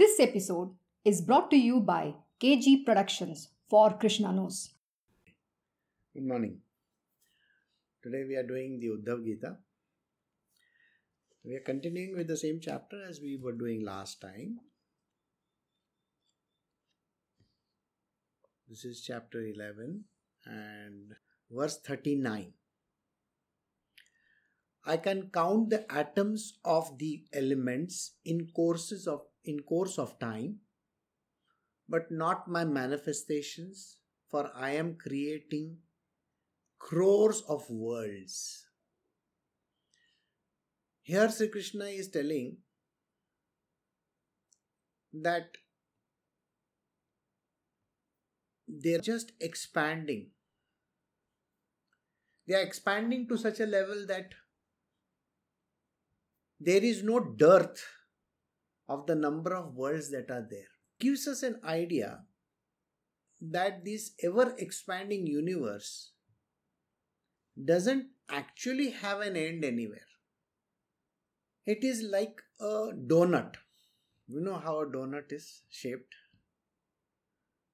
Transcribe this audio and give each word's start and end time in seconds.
This 0.00 0.18
episode 0.18 0.70
is 1.04 1.20
brought 1.20 1.50
to 1.50 1.58
you 1.58 1.78
by 1.78 2.14
KG 2.42 2.86
Productions 2.86 3.48
for 3.68 3.90
Krishna 3.90 4.32
Knows. 4.32 4.70
Good 6.14 6.26
morning. 6.26 6.60
Today 8.02 8.24
we 8.26 8.34
are 8.36 8.46
doing 8.46 8.80
the 8.80 8.92
Uddhav 8.94 9.22
Gita. 9.22 9.58
We 11.44 11.54
are 11.54 11.60
continuing 11.60 12.16
with 12.16 12.28
the 12.28 12.36
same 12.38 12.60
chapter 12.62 13.04
as 13.06 13.20
we 13.20 13.36
were 13.36 13.52
doing 13.52 13.84
last 13.84 14.22
time. 14.22 14.60
This 18.70 18.86
is 18.86 19.02
chapter 19.02 19.42
11 19.42 20.04
and 20.46 21.12
verse 21.50 21.78
39. 21.78 22.54
I 24.86 24.96
can 24.96 25.28
count 25.30 25.68
the 25.68 25.84
atoms 25.92 26.54
of 26.64 26.96
the 26.96 27.24
elements 27.34 28.12
in 28.24 28.48
courses 28.56 29.06
of 29.06 29.26
in 29.44 29.60
course 29.60 29.98
of 29.98 30.18
time, 30.18 30.60
but 31.88 32.10
not 32.10 32.48
my 32.48 32.64
manifestations, 32.64 33.96
for 34.28 34.50
I 34.54 34.70
am 34.72 34.96
creating 34.96 35.78
crores 36.78 37.42
of 37.48 37.68
worlds. 37.68 38.66
Here 41.02 41.30
Sri 41.30 41.48
Krishna 41.48 41.86
is 41.86 42.08
telling 42.08 42.58
that 45.12 45.56
they're 48.68 49.00
just 49.00 49.32
expanding. 49.40 50.30
They 52.46 52.54
are 52.54 52.62
expanding 52.62 53.26
to 53.28 53.36
such 53.36 53.60
a 53.60 53.66
level 53.66 54.06
that 54.06 54.34
there 56.60 56.82
is 56.82 57.02
no 57.02 57.20
dearth 57.20 57.84
of 58.90 59.06
the 59.06 59.14
number 59.14 59.54
of 59.54 59.76
worlds 59.76 60.10
that 60.10 60.30
are 60.30 60.46
there. 60.50 60.70
Gives 60.98 61.26
us 61.28 61.42
an 61.44 61.60
idea 61.64 62.24
that 63.40 63.84
this 63.84 64.10
ever 64.22 64.54
expanding 64.58 65.26
universe 65.26 66.10
doesn't 67.64 68.08
actually 68.28 68.90
have 68.90 69.20
an 69.20 69.36
end 69.36 69.64
anywhere. 69.64 70.10
It 71.66 71.84
is 71.84 72.02
like 72.02 72.42
a 72.60 72.90
donut. 73.12 73.54
You 74.26 74.40
know 74.40 74.56
how 74.56 74.80
a 74.80 74.86
donut 74.86 75.32
is 75.32 75.62
shaped? 75.70 76.14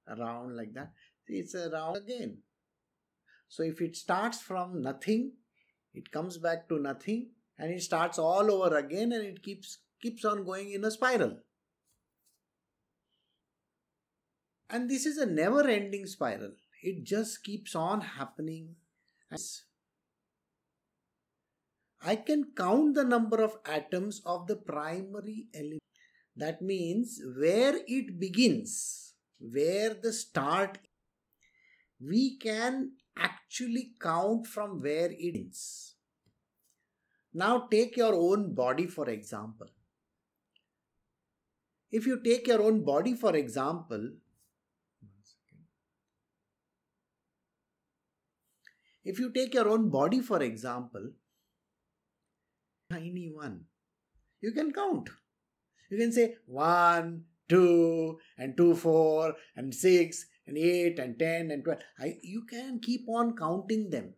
Around 0.07 0.57
like 0.57 0.75
that. 0.75 0.93
It's 1.27 1.55
around 1.55 1.97
again. 1.97 2.39
So 3.49 3.63
if 3.63 3.81
it 3.81 3.97
starts 3.97 4.41
from 4.41 4.83
nothing, 4.83 5.33
it 5.95 6.13
comes 6.13 6.37
back 6.37 6.69
to 6.69 6.79
nothing 6.79 7.31
and 7.59 7.73
it 7.73 7.83
starts 7.83 8.19
all 8.19 8.53
over 8.53 8.77
again 8.77 9.13
and 9.13 9.25
it 9.25 9.43
keeps 9.43 9.79
keeps 10.01 10.25
on 10.25 10.45
going 10.45 10.73
in 10.73 10.85
a 10.85 10.91
spiral. 10.91 11.39
And 14.69 14.91
this 14.91 15.07
is 15.07 15.17
a 15.17 15.27
never 15.27 15.67
ending 15.67 16.07
spiral. 16.07 16.53
It 16.83 17.05
just 17.05 17.45
keeps 17.45 17.75
on 17.75 18.01
happening. 18.01 18.77
I 22.03 22.17
can 22.17 22.53
count 22.57 22.95
the 22.95 23.05
number 23.05 23.43
of 23.43 23.59
atoms 23.65 24.23
of 24.25 24.47
the 24.47 24.57
primary 24.57 25.47
element. 25.55 25.83
That 26.37 26.61
means 26.63 27.21
where 27.37 27.81
it 27.87 28.21
begins, 28.21 29.15
where 29.39 29.95
the 29.95 30.13
start, 30.13 30.79
we 32.01 32.37
can 32.37 32.93
actually 33.17 33.93
count 34.01 34.47
from 34.47 34.83
where 34.83 35.11
it 35.11 35.35
ends. 35.35 35.95
Now 37.33 37.67
take 37.71 37.97
your 37.97 38.15
own 38.15 38.55
body 38.55 38.87
for 38.87 39.09
example. 39.09 39.69
If 41.91 42.07
you 42.07 42.21
take 42.23 42.47
your 42.47 42.63
own 42.63 42.85
body 42.85 43.15
for 43.15 43.35
example, 43.37 44.11
if 49.05 49.19
you 49.19 49.31
take 49.33 49.55
your 49.55 49.69
own 49.69 49.89
body 49.89 50.21
for 50.21 50.43
example, 50.43 51.11
tiny 52.91 53.31
one, 53.33 53.65
you 54.41 54.53
can 54.53 54.73
count. 54.73 55.11
You 55.91 55.99
can 55.99 56.13
say 56.13 56.35
1, 56.47 57.25
2, 57.49 58.19
and 58.39 58.57
2, 58.57 58.75
4, 58.75 59.35
and 59.55 59.75
6, 59.75 60.27
and 60.49 60.59
8, 60.59 60.99
and 60.99 61.19
10, 61.19 61.51
and 61.51 61.65
12. 61.65 61.79
I, 62.01 62.15
you 62.23 62.45
can 62.51 62.81
keep 62.81 63.09
on 63.09 63.37
counting 63.37 63.91
them. 63.91 64.15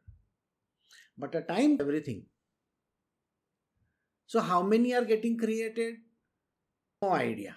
But 1.16 1.34
a 1.34 1.42
time, 1.42 1.76
everything. 1.80 2.24
So, 4.26 4.40
how 4.40 4.62
many 4.62 4.94
are 4.94 5.04
getting 5.04 5.36
created? 5.36 5.96
No 7.02 7.10
idea. 7.12 7.56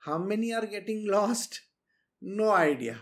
How 0.00 0.18
many 0.18 0.52
are 0.52 0.66
getting 0.66 1.06
lost? 1.10 1.60
No 2.20 2.50
idea. 2.50 2.98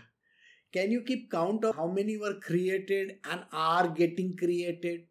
Can 0.73 0.91
you 0.91 1.01
keep 1.01 1.31
count 1.31 1.63
of 1.63 1.75
how 1.75 1.87
many 1.87 2.17
were 2.17 2.39
created 2.39 3.19
and 3.23 3.45
are 3.51 3.87
getting 3.87 4.35
created? 4.35 5.05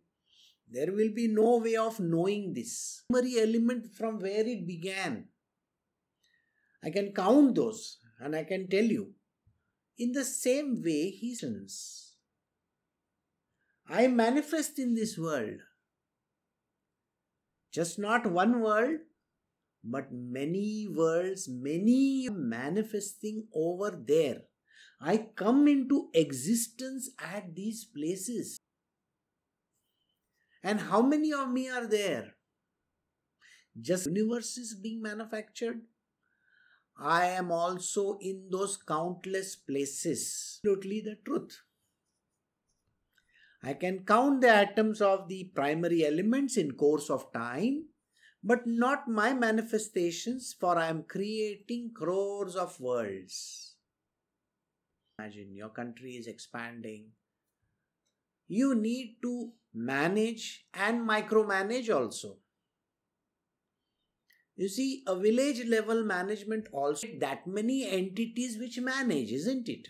There 0.68 0.92
will 0.92 1.10
be 1.14 1.28
no 1.28 1.58
way 1.58 1.76
of 1.76 2.00
knowing 2.00 2.52
this. 2.52 3.02
Primary 3.10 3.38
element 3.40 3.94
from 3.94 4.18
where 4.18 4.46
it 4.46 4.66
began. 4.66 5.28
I 6.82 6.90
can 6.90 7.12
count 7.12 7.54
those 7.54 7.98
and 8.20 8.34
I 8.36 8.44
can 8.44 8.68
tell 8.68 8.84
you. 8.84 9.12
In 9.96 10.12
the 10.12 10.24
same 10.24 10.82
way, 10.82 11.10
he 11.10 11.34
says, 11.34 12.14
I 13.88 14.08
manifest 14.08 14.78
in 14.78 14.94
this 14.94 15.16
world. 15.16 15.60
Just 17.70 17.98
not 17.98 18.26
one 18.26 18.60
world, 18.60 18.98
but 19.84 20.10
many 20.10 20.88
worlds, 20.88 21.48
many 21.48 22.28
manifesting 22.30 23.46
over 23.54 23.90
there. 23.90 24.42
I 25.00 25.28
come 25.36 25.68
into 25.68 26.08
existence 26.14 27.10
at 27.18 27.54
these 27.54 27.84
places. 27.84 28.58
And 30.62 30.80
how 30.80 31.02
many 31.02 31.32
of 31.32 31.50
me 31.50 31.68
are 31.68 31.86
there? 31.86 32.36
Just 33.78 34.06
universes 34.06 34.74
being 34.74 35.02
manufactured? 35.02 35.82
I 36.96 37.26
am 37.26 37.52
also 37.52 38.16
in 38.20 38.48
those 38.50 38.78
countless 38.78 39.56
places. 39.56 40.60
Absolutely 40.64 41.02
the 41.02 41.16
truth. 41.16 41.60
I 43.62 43.74
can 43.74 44.04
count 44.04 44.40
the 44.40 44.50
atoms 44.50 45.02
of 45.02 45.28
the 45.28 45.44
primary 45.54 46.06
elements 46.06 46.56
in 46.56 46.72
course 46.72 47.10
of 47.10 47.32
time 47.32 47.86
but 48.46 48.66
not 48.66 49.08
my 49.08 49.32
manifestations, 49.32 50.54
for 50.60 50.76
I 50.76 50.88
am 50.88 51.04
creating 51.04 51.92
crores 51.94 52.54
of 52.54 52.78
worlds. 52.78 53.76
Imagine 55.18 55.54
your 55.54 55.70
country 55.70 56.12
is 56.16 56.26
expanding. 56.26 57.06
You 58.46 58.74
need 58.74 59.16
to 59.22 59.52
manage 59.72 60.66
and 60.74 61.08
micromanage 61.08 61.94
also. 61.94 62.36
You 64.56 64.68
see, 64.68 65.02
a 65.06 65.16
village 65.16 65.64
level 65.66 66.04
management 66.04 66.68
also 66.70 67.06
that 67.20 67.46
many 67.46 67.88
entities 67.88 68.58
which 68.58 68.78
manage, 68.78 69.32
isn't 69.32 69.68
it? 69.70 69.88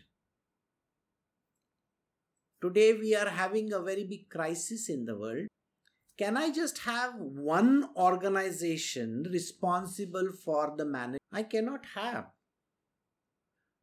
Today 2.62 2.94
we 2.94 3.16
are 3.16 3.28
having 3.28 3.72
a 3.72 3.80
very 3.80 4.04
big 4.04 4.30
crisis 4.30 4.88
in 4.88 5.04
the 5.04 5.16
world 5.18 5.48
can 6.16 6.36
I 6.36 6.50
just 6.50 6.78
have 6.78 7.14
one 7.16 7.88
organization 7.96 9.26
responsible 9.30 10.30
for 10.32 10.74
the 10.76 10.84
management? 10.84 11.22
I 11.32 11.42
cannot 11.42 11.84
have. 11.94 12.26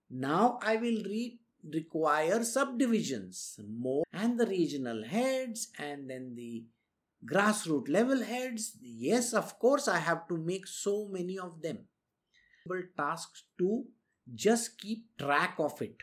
Now 0.10 0.60
I 0.62 0.78
will 0.78 1.04
re- 1.04 1.40
require 1.64 2.44
subdivisions 2.44 3.60
more 3.68 4.04
and 4.14 4.40
the 4.40 4.46
regional 4.46 5.04
heads 5.04 5.70
and 5.78 6.10
then 6.10 6.36
the 6.36 6.66
grassroots 7.26 7.90
level 7.90 8.24
heads. 8.24 8.78
Yes, 8.82 9.34
of 9.34 9.60
course, 9.60 9.88
I 9.88 10.00
have 10.00 10.28
to 10.30 10.38
make 10.38 10.68
so 10.68 11.08
many 11.12 11.38
of 11.38 11.62
them. 11.62 11.80
Tasks 12.98 13.44
to 13.58 13.86
just 14.34 14.78
keep 14.78 15.18
track 15.18 15.56
of 15.60 15.82
it. 15.82 15.96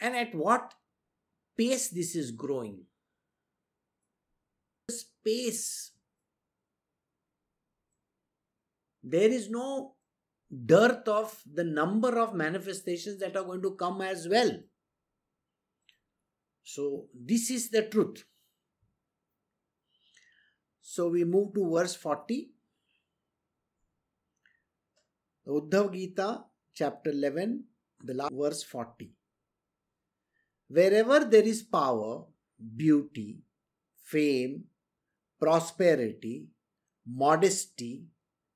And 0.00 0.16
at 0.16 0.34
what 0.34 0.74
pace 1.56 1.90
this 1.90 2.16
is 2.16 2.30
growing 2.30 2.86
space. 5.20 5.92
There 9.02 9.30
is 9.30 9.48
no 9.50 9.94
dearth 10.50 11.08
of 11.08 11.40
the 11.52 11.64
number 11.64 12.18
of 12.18 12.34
manifestations 12.34 13.20
that 13.20 13.36
are 13.36 13.44
going 13.44 13.62
to 13.62 13.74
come 13.76 14.02
as 14.02 14.28
well. 14.28 14.50
So, 16.62 17.06
this 17.14 17.50
is 17.50 17.70
the 17.70 17.82
truth. 17.82 18.24
So, 20.80 21.08
we 21.08 21.24
move 21.24 21.54
to 21.54 21.70
verse 21.70 21.94
40. 21.94 22.50
Uddhav 25.46 25.92
Gita, 25.92 26.44
chapter 26.74 27.10
11, 27.10 27.64
the 28.04 28.14
last 28.14 28.32
verse 28.32 28.62
40. 28.62 29.10
Wherever 30.68 31.24
there 31.24 31.42
is 31.42 31.62
power, 31.62 32.24
beauty, 32.76 33.38
fame, 34.04 34.64
prosperity, 35.40 36.48
modesty, 37.06 38.04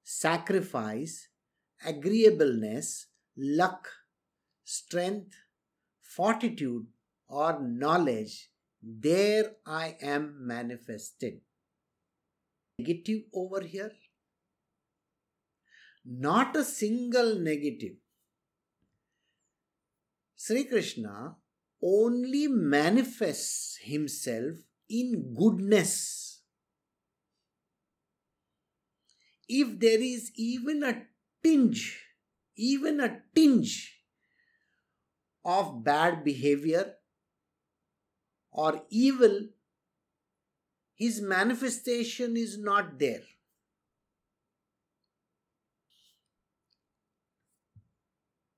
sacrifice, 0.03 1.29
agreeableness, 1.85 3.07
luck, 3.37 3.89
strength, 4.65 5.35
fortitude, 6.03 6.87
or 7.29 7.59
knowledge, 7.61 8.51
there 8.83 9.53
I 9.67 9.97
am 10.03 10.47
manifested. 10.47 11.41
Negative 12.79 13.23
over 13.33 13.63
here? 13.63 13.93
Not 16.05 16.55
a 16.55 16.65
single 16.65 17.39
negative. 17.39 17.97
Sri 20.37 20.65
Krishna 20.65 21.37
only 21.83 22.49
manifests 22.49 23.79
himself 23.81 24.57
in 24.89 25.35
goodness. 25.35 26.34
If 29.57 29.79
there 29.79 30.01
is 30.01 30.33
even 30.35 30.83
a 30.83 31.03
tinge, 31.45 31.83
even 32.57 32.99
a 32.99 33.21
tinge 33.37 34.01
of 35.45 35.85
bad 35.85 36.25
behavior 36.25 36.95
or 38.51 38.83
evil, 38.91 39.37
his 40.97 41.21
manifestation 41.21 42.37
is 42.37 42.59
not 42.59 42.99
there. 42.99 43.23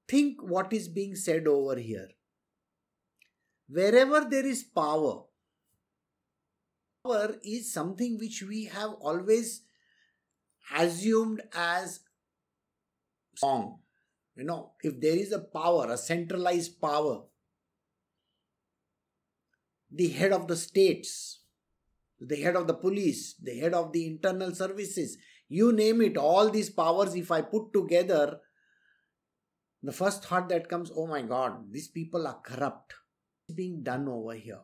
Think 0.08 0.42
what 0.42 0.72
is 0.72 0.88
being 0.88 1.14
said 1.14 1.46
over 1.46 1.76
here. 1.76 2.08
Wherever 3.68 4.24
there 4.30 4.46
is 4.46 4.64
power, 4.64 5.24
power 7.04 7.36
is 7.42 7.70
something 7.70 8.16
which 8.18 8.42
we 8.42 8.64
have 8.64 8.92
always 8.92 9.65
assumed 10.74 11.42
as 11.54 12.00
strong. 13.34 13.78
You 14.36 14.44
know, 14.44 14.72
if 14.82 15.00
there 15.00 15.16
is 15.16 15.32
a 15.32 15.38
power, 15.38 15.90
a 15.90 15.96
centralized 15.96 16.80
power, 16.80 17.22
the 19.90 20.08
head 20.08 20.32
of 20.32 20.46
the 20.46 20.56
states, 20.56 21.40
the 22.20 22.36
head 22.36 22.56
of 22.56 22.66
the 22.66 22.74
police, 22.74 23.34
the 23.42 23.58
head 23.58 23.74
of 23.74 23.92
the 23.92 24.06
internal 24.06 24.54
services, 24.54 25.16
you 25.48 25.72
name 25.72 26.00
it, 26.02 26.16
all 26.16 26.50
these 26.50 26.70
powers, 26.70 27.14
if 27.14 27.30
I 27.30 27.40
put 27.40 27.72
together, 27.72 28.40
the 29.82 29.92
first 29.92 30.24
thought 30.24 30.48
that 30.48 30.68
comes, 30.68 30.90
oh 30.94 31.06
my 31.06 31.22
god, 31.22 31.72
these 31.72 31.88
people 31.88 32.26
are 32.26 32.40
corrupt. 32.44 32.94
It's 33.48 33.54
being 33.56 33.82
done 33.82 34.08
over 34.08 34.34
here. 34.34 34.62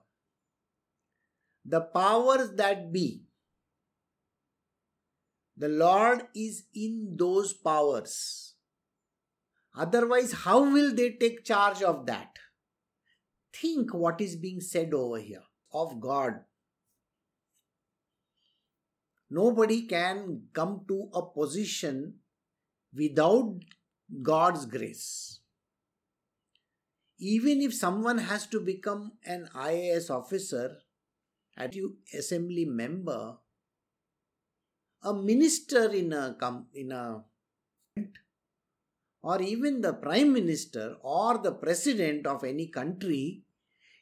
The 1.64 1.80
powers 1.80 2.52
that 2.56 2.92
be, 2.92 3.22
the 5.56 5.68
Lord 5.68 6.26
is 6.34 6.64
in 6.74 7.16
those 7.16 7.52
powers. 7.52 8.54
Otherwise, 9.74 10.32
how 10.32 10.70
will 10.70 10.94
they 10.94 11.10
take 11.10 11.44
charge 11.44 11.82
of 11.82 12.06
that? 12.06 12.38
Think 13.54 13.94
what 13.94 14.20
is 14.20 14.36
being 14.36 14.60
said 14.60 14.92
over 14.94 15.18
here 15.18 15.42
of 15.72 16.00
God. 16.00 16.40
Nobody 19.30 19.82
can 19.86 20.42
come 20.52 20.82
to 20.88 21.08
a 21.14 21.22
position 21.22 22.16
without 22.94 23.60
God's 24.22 24.66
grace. 24.66 25.40
Even 27.18 27.62
if 27.62 27.72
someone 27.72 28.18
has 28.18 28.46
to 28.48 28.60
become 28.60 29.12
an 29.24 29.48
IAS 29.54 30.10
officer, 30.10 30.78
a 31.56 31.70
assembly 32.12 32.64
member, 32.64 33.38
a 35.02 35.14
minister 35.14 35.92
in 35.92 36.12
a 36.12 36.36
in 36.74 36.92
a 36.92 37.24
or 39.22 39.40
even 39.40 39.80
the 39.80 39.92
prime 39.92 40.32
minister 40.32 40.96
or 41.02 41.38
the 41.38 41.52
president 41.52 42.26
of 42.26 42.42
any 42.42 42.66
country, 42.66 43.42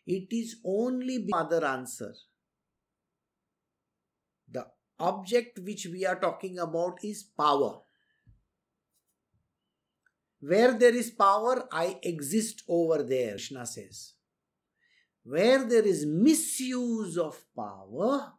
it 0.07 0.29
is 0.31 0.57
only 0.65 1.19
the 1.19 1.33
other 1.35 1.65
answer. 1.65 2.15
The 4.51 4.67
object 4.99 5.59
which 5.59 5.87
we 5.87 6.07
are 6.07 6.19
talking 6.19 6.59
about 6.59 7.05
is 7.05 7.23
power. 7.23 7.81
Where 10.41 10.73
there 10.73 10.95
is 10.95 11.11
power, 11.11 11.69
I 11.71 11.99
exist 12.03 12.63
over 12.67 13.03
there, 13.03 13.33
Krishna 13.33 13.67
says. 13.67 14.15
Where 15.23 15.65
there 15.69 15.87
is 15.87 16.07
misuse 16.07 17.19
of 17.19 17.45
power, 17.55 18.33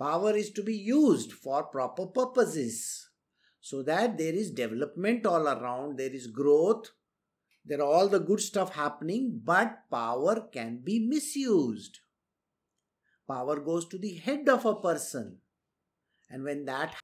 power 0.00 0.34
is 0.34 0.50
to 0.50 0.62
be 0.62 0.76
used 0.76 1.32
for 1.32 1.62
proper 1.64 2.06
purposes 2.06 3.10
so 3.60 3.82
that 3.82 4.16
there 4.16 4.32
is 4.32 4.50
development 4.50 5.26
all 5.26 5.46
around, 5.46 5.98
there 5.98 6.14
is 6.20 6.26
growth, 6.26 6.86
there 7.64 7.80
are 7.80 7.92
all 7.96 8.08
the 8.08 8.18
good 8.18 8.40
stuff 8.40 8.74
happening, 8.74 9.40
but 9.44 9.80
power 9.90 10.48
can 10.50 10.80
be 10.82 10.98
misused. 10.98 11.98
Power 13.28 13.60
goes 13.60 13.86
to 13.88 13.98
the 13.98 14.14
head 14.14 14.48
of 14.48 14.64
a 14.64 14.74
person. 14.74 15.36
And 16.30 16.42
when 16.44 16.64
that 16.64 16.96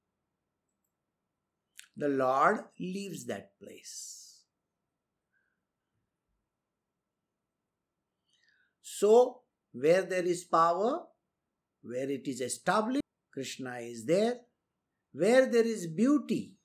the 1.95 2.09
Lord 2.09 2.59
leaves 2.79 3.25
that 3.25 3.51
place. 3.59 4.43
So, 8.81 9.41
where 9.73 10.03
there 10.03 10.23
is 10.23 10.43
power, 10.43 11.01
where 11.87 12.09
it 12.09 12.27
is 12.27 12.41
established, 12.41 13.03
Krishna 13.33 13.77
is 13.77 14.05
there. 14.05 14.35
Where 15.13 15.45
there 15.45 15.65
is 15.65 15.87
beauty, 15.87 16.57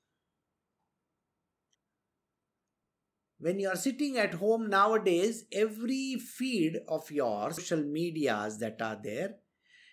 when 3.38 3.58
you 3.58 3.68
are 3.68 3.76
sitting 3.76 4.18
at 4.18 4.34
home 4.34 4.68
nowadays, 4.68 5.44
every 5.52 6.16
feed 6.16 6.78
of 6.86 7.10
your 7.10 7.50
social 7.52 7.82
medias 7.82 8.58
that 8.58 8.80
are 8.80 8.98
there, 9.02 9.36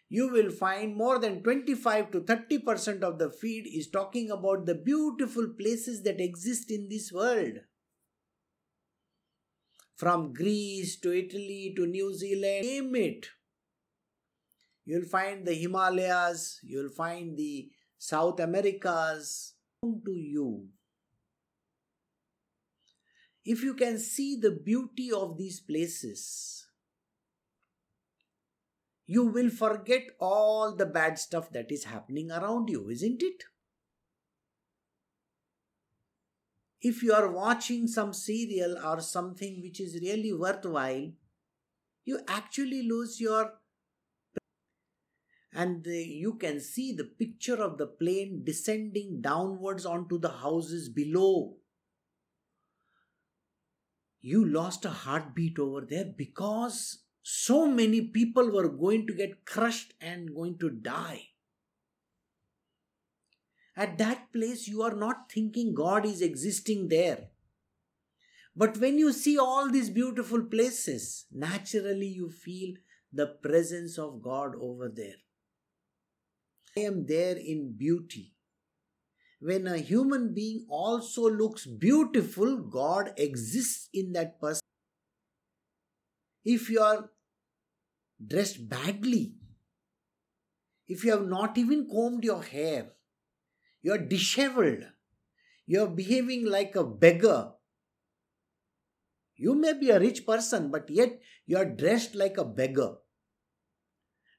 you 0.08 0.30
will 0.30 0.52
find 0.52 0.96
more 0.96 1.20
than 1.20 1.42
25 1.42 2.12
to 2.12 2.22
30% 2.22 3.02
of 3.02 3.18
the 3.18 3.32
feed 3.32 3.66
is 3.68 3.90
talking 3.90 4.30
about 4.30 4.66
the 4.66 4.76
beautiful 4.76 5.48
places 5.60 6.04
that 6.04 6.20
exist 6.20 6.70
in 6.70 6.90
this 6.90 7.12
world. 7.12 7.60
From 9.96 10.34
Greece 10.34 11.00
to 11.02 11.12
Italy 11.12 11.74
to 11.76 11.86
New 11.86 12.14
Zealand, 12.14 12.66
name 12.66 12.96
it. 12.96 13.30
You'll 14.90 15.06
find 15.06 15.46
the 15.46 15.54
Himalayas, 15.54 16.62
you'll 16.64 16.90
find 16.90 17.38
the 17.38 17.70
South 18.00 18.40
Americas. 18.40 19.54
To 19.84 20.12
you. 20.12 20.70
If 23.46 23.62
you 23.62 23.76
can 23.76 24.00
see 24.00 24.36
the 24.36 24.50
beauty 24.50 25.12
of 25.12 25.38
these 25.38 25.60
places, 25.60 26.66
you 29.06 29.26
will 29.26 29.52
forget 29.52 30.08
all 30.20 30.76
the 30.76 30.88
bad 30.88 31.20
stuff 31.20 31.52
that 31.52 31.72
is 31.72 31.84
happening 31.84 32.32
around 32.32 32.70
you, 32.70 32.90
isn't 32.90 33.22
it? 33.22 33.44
If 36.82 37.04
you 37.04 37.14
are 37.14 37.32
watching 37.32 37.88
some 37.88 38.12
serial 38.12 38.76
or 38.84 39.02
something 39.02 39.62
which 39.62 39.80
is 39.80 40.02
really 40.02 40.34
worthwhile, 40.34 41.12
you 42.06 42.20
actually 42.28 42.82
lose 42.88 43.22
your 43.22 43.54
and 45.52 45.84
the, 45.84 45.98
you 45.98 46.36
can 46.36 46.60
see 46.60 46.94
the 46.94 47.04
picture 47.04 47.56
of 47.56 47.78
the 47.78 47.88
plane 47.88 48.44
descending 48.44 49.22
downwards 49.22 49.86
onto 49.86 50.20
the 50.20 50.30
houses 50.30 50.90
below. 50.90 51.56
You 54.22 54.46
lost 54.46 54.86
a 54.86 54.90
heartbeat 54.90 55.58
over 55.58 55.82
there 55.82 56.06
because 56.06 57.00
so 57.24 57.66
many 57.66 58.02
people 58.02 58.52
were 58.52 58.70
going 58.70 59.08
to 59.08 59.14
get 59.14 59.46
crushed 59.46 59.94
and 60.02 60.34
going 60.36 60.58
to 60.60 60.70
die. 60.70 61.22
At 63.76 63.98
that 63.98 64.34
place, 64.34 64.68
you 64.68 64.82
are 64.82 64.96
not 64.96 65.32
thinking 65.32 65.74
God 65.74 66.06
is 66.06 66.22
existing 66.22 66.90
there. 66.90 67.30
But 68.56 68.78
when 68.78 68.98
you 68.98 69.14
see 69.14 69.38
all 69.38 69.70
these 69.70 69.90
beautiful 69.90 70.44
places, 70.44 71.26
naturally 71.32 72.08
you 72.08 72.30
feel 72.30 72.76
the 73.14 73.28
presence 73.28 73.98
of 73.98 74.22
God 74.22 74.52
over 74.60 74.92
there. 74.94 75.16
I 76.78 76.82
am 76.82 77.06
there 77.06 77.36
in 77.38 77.76
beauty. 77.78 78.34
When 79.40 79.68
a 79.68 79.78
human 79.78 80.34
being 80.34 80.66
also 80.70 81.30
looks 81.30 81.66
beautiful, 81.66 82.58
God 82.58 83.14
exists 83.18 83.90
in 83.94 84.12
that 84.14 84.40
person. 84.40 84.62
If 86.44 86.70
you 86.70 86.82
are 86.82 87.10
dressed 88.26 88.68
badly, 88.68 89.36
if 90.88 91.04
you 91.04 91.12
have 91.12 91.26
not 91.26 91.58
even 91.58 91.88
combed 91.90 92.24
your 92.24 92.44
hair, 92.44 92.92
you 93.82 93.94
are 93.94 93.98
disheveled, 93.98 94.84
you 95.66 95.84
are 95.84 95.88
behaving 95.88 96.46
like 96.46 96.76
a 96.76 96.84
beggar. 96.84 97.52
You 99.36 99.56
may 99.56 99.74
be 99.74 99.90
a 99.90 100.00
rich 100.00 100.26
person, 100.26 100.70
but 100.70 100.90
yet 100.90 101.22
you 101.46 101.58
are 101.58 101.66
dressed 101.66 102.14
like 102.14 102.38
a 102.38 102.44
beggar. 102.44 102.96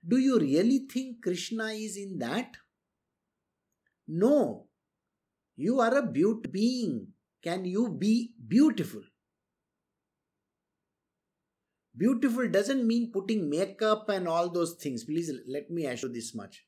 Do 0.06 0.18
you 0.18 0.38
really 0.38 0.86
think 0.90 1.22
Krishna 1.22 1.66
is 1.66 1.96
in 1.96 2.18
that? 2.18 2.56
No. 4.08 4.66
You 5.56 5.80
are 5.80 5.96
a 5.98 6.06
beauty 6.06 6.48
being. 6.50 7.08
Can 7.42 7.64
you 7.64 7.88
be 7.88 8.32
beautiful? 8.48 9.02
Beautiful 11.96 12.48
doesn't 12.48 12.86
mean 12.86 13.10
putting 13.12 13.50
makeup 13.50 14.08
and 14.08 14.26
all 14.26 14.48
those 14.48 14.74
things. 14.74 15.04
Please 15.04 15.30
let 15.46 15.70
me 15.70 15.86
assure 15.86 16.10
this 16.10 16.34
much. 16.34 16.64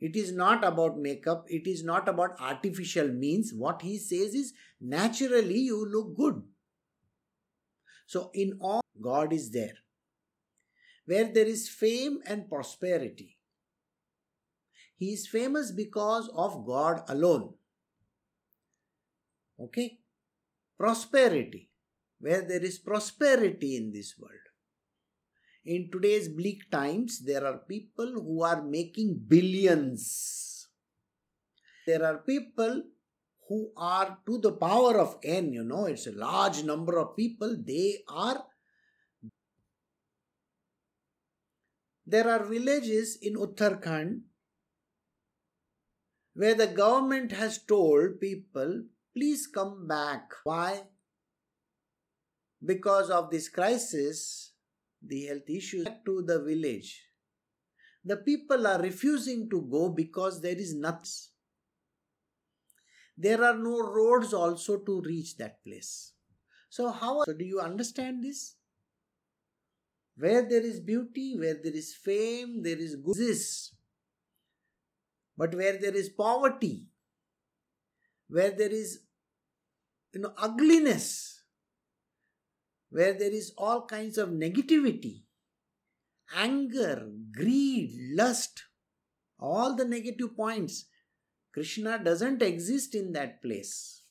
It 0.00 0.16
is 0.16 0.32
not 0.32 0.64
about 0.64 0.98
makeup, 0.98 1.44
it 1.48 1.66
is 1.66 1.84
not 1.84 2.08
about 2.08 2.40
artificial 2.40 3.08
means. 3.08 3.52
What 3.54 3.80
he 3.82 3.96
says 3.96 4.34
is 4.34 4.52
naturally 4.80 5.60
you 5.60 5.86
look 5.88 6.16
good. 6.16 6.42
So, 8.06 8.30
in 8.34 8.58
all, 8.60 8.82
God 9.00 9.32
is 9.32 9.50
there. 9.50 9.74
Where 11.06 11.32
there 11.32 11.46
is 11.46 11.68
fame 11.68 12.20
and 12.26 12.48
prosperity, 12.48 13.38
he 14.96 15.12
is 15.12 15.26
famous 15.26 15.70
because 15.70 16.30
of 16.34 16.64
God 16.66 17.02
alone. 17.08 17.54
Okay? 19.60 19.98
Prosperity. 20.78 21.70
Where 22.20 22.42
there 22.42 22.62
is 22.62 22.78
prosperity 22.78 23.76
in 23.76 23.92
this 23.92 24.14
world. 24.18 24.32
In 25.66 25.90
today's 25.90 26.28
bleak 26.28 26.70
times, 26.70 27.20
there 27.24 27.46
are 27.46 27.58
people 27.58 28.12
who 28.14 28.42
are 28.42 28.62
making 28.62 29.24
billions. 29.28 30.68
There 31.86 32.04
are 32.04 32.18
people 32.18 32.82
who 33.48 33.72
are 33.76 34.18
to 34.26 34.38
the 34.38 34.52
power 34.52 34.98
of 34.98 35.18
n, 35.22 35.52
you 35.52 35.64
know, 35.64 35.84
it's 35.86 36.06
a 36.06 36.12
large 36.12 36.62
number 36.64 36.98
of 36.98 37.16
people. 37.16 37.56
They 37.62 37.98
are. 38.08 38.44
There 42.06 42.28
are 42.28 42.44
villages 42.44 43.16
in 43.22 43.34
Uttarakhand 43.34 44.20
where 46.34 46.54
the 46.54 46.66
government 46.66 47.32
has 47.32 47.58
told 47.58 48.20
people, 48.20 48.82
please 49.14 49.46
come 49.46 49.86
back. 49.86 50.30
Why? 50.44 50.82
Because 52.64 53.08
of 53.08 53.30
this 53.30 53.48
crisis, 53.48 54.52
the 55.00 55.26
health 55.26 55.48
issues 55.48 55.86
to 56.04 56.22
the 56.22 56.42
village. 56.42 57.02
The 58.04 58.16
people 58.18 58.66
are 58.66 58.82
refusing 58.82 59.48
to 59.50 59.62
go 59.62 59.88
because 59.88 60.42
there 60.42 60.56
is 60.56 60.74
nothing. 60.74 61.10
There 63.16 63.42
are 63.42 63.56
no 63.56 63.80
roads 63.80 64.34
also 64.34 64.78
to 64.78 65.00
reach 65.02 65.36
that 65.38 65.62
place. 65.64 66.12
So, 66.68 66.90
how 66.90 67.22
so 67.24 67.32
do 67.32 67.44
you 67.44 67.60
understand 67.60 68.24
this? 68.24 68.56
Where 70.16 70.48
there 70.48 70.62
is 70.62 70.80
beauty, 70.80 71.36
where 71.36 71.58
there 71.62 71.74
is 71.74 71.94
fame, 71.94 72.62
there 72.62 72.78
is 72.78 72.96
goodness. 72.96 73.72
But 75.36 75.54
where 75.54 75.76
there 75.78 75.94
is 75.94 76.08
poverty, 76.08 76.86
where 78.28 78.52
there 78.52 78.70
is 78.70 79.00
you 80.12 80.20
know 80.20 80.32
ugliness, 80.38 81.42
where 82.90 83.12
there 83.12 83.32
is 83.32 83.52
all 83.58 83.86
kinds 83.86 84.16
of 84.16 84.28
negativity, 84.28 85.22
anger, 86.36 87.10
greed, 87.32 87.90
lust, 88.16 88.62
all 89.40 89.74
the 89.74 89.84
negative 89.84 90.36
points, 90.36 90.86
Krishna 91.52 91.98
doesn't 92.02 92.42
exist 92.42 92.94
in 92.94 93.12
that 93.12 93.42
place. 93.42 94.02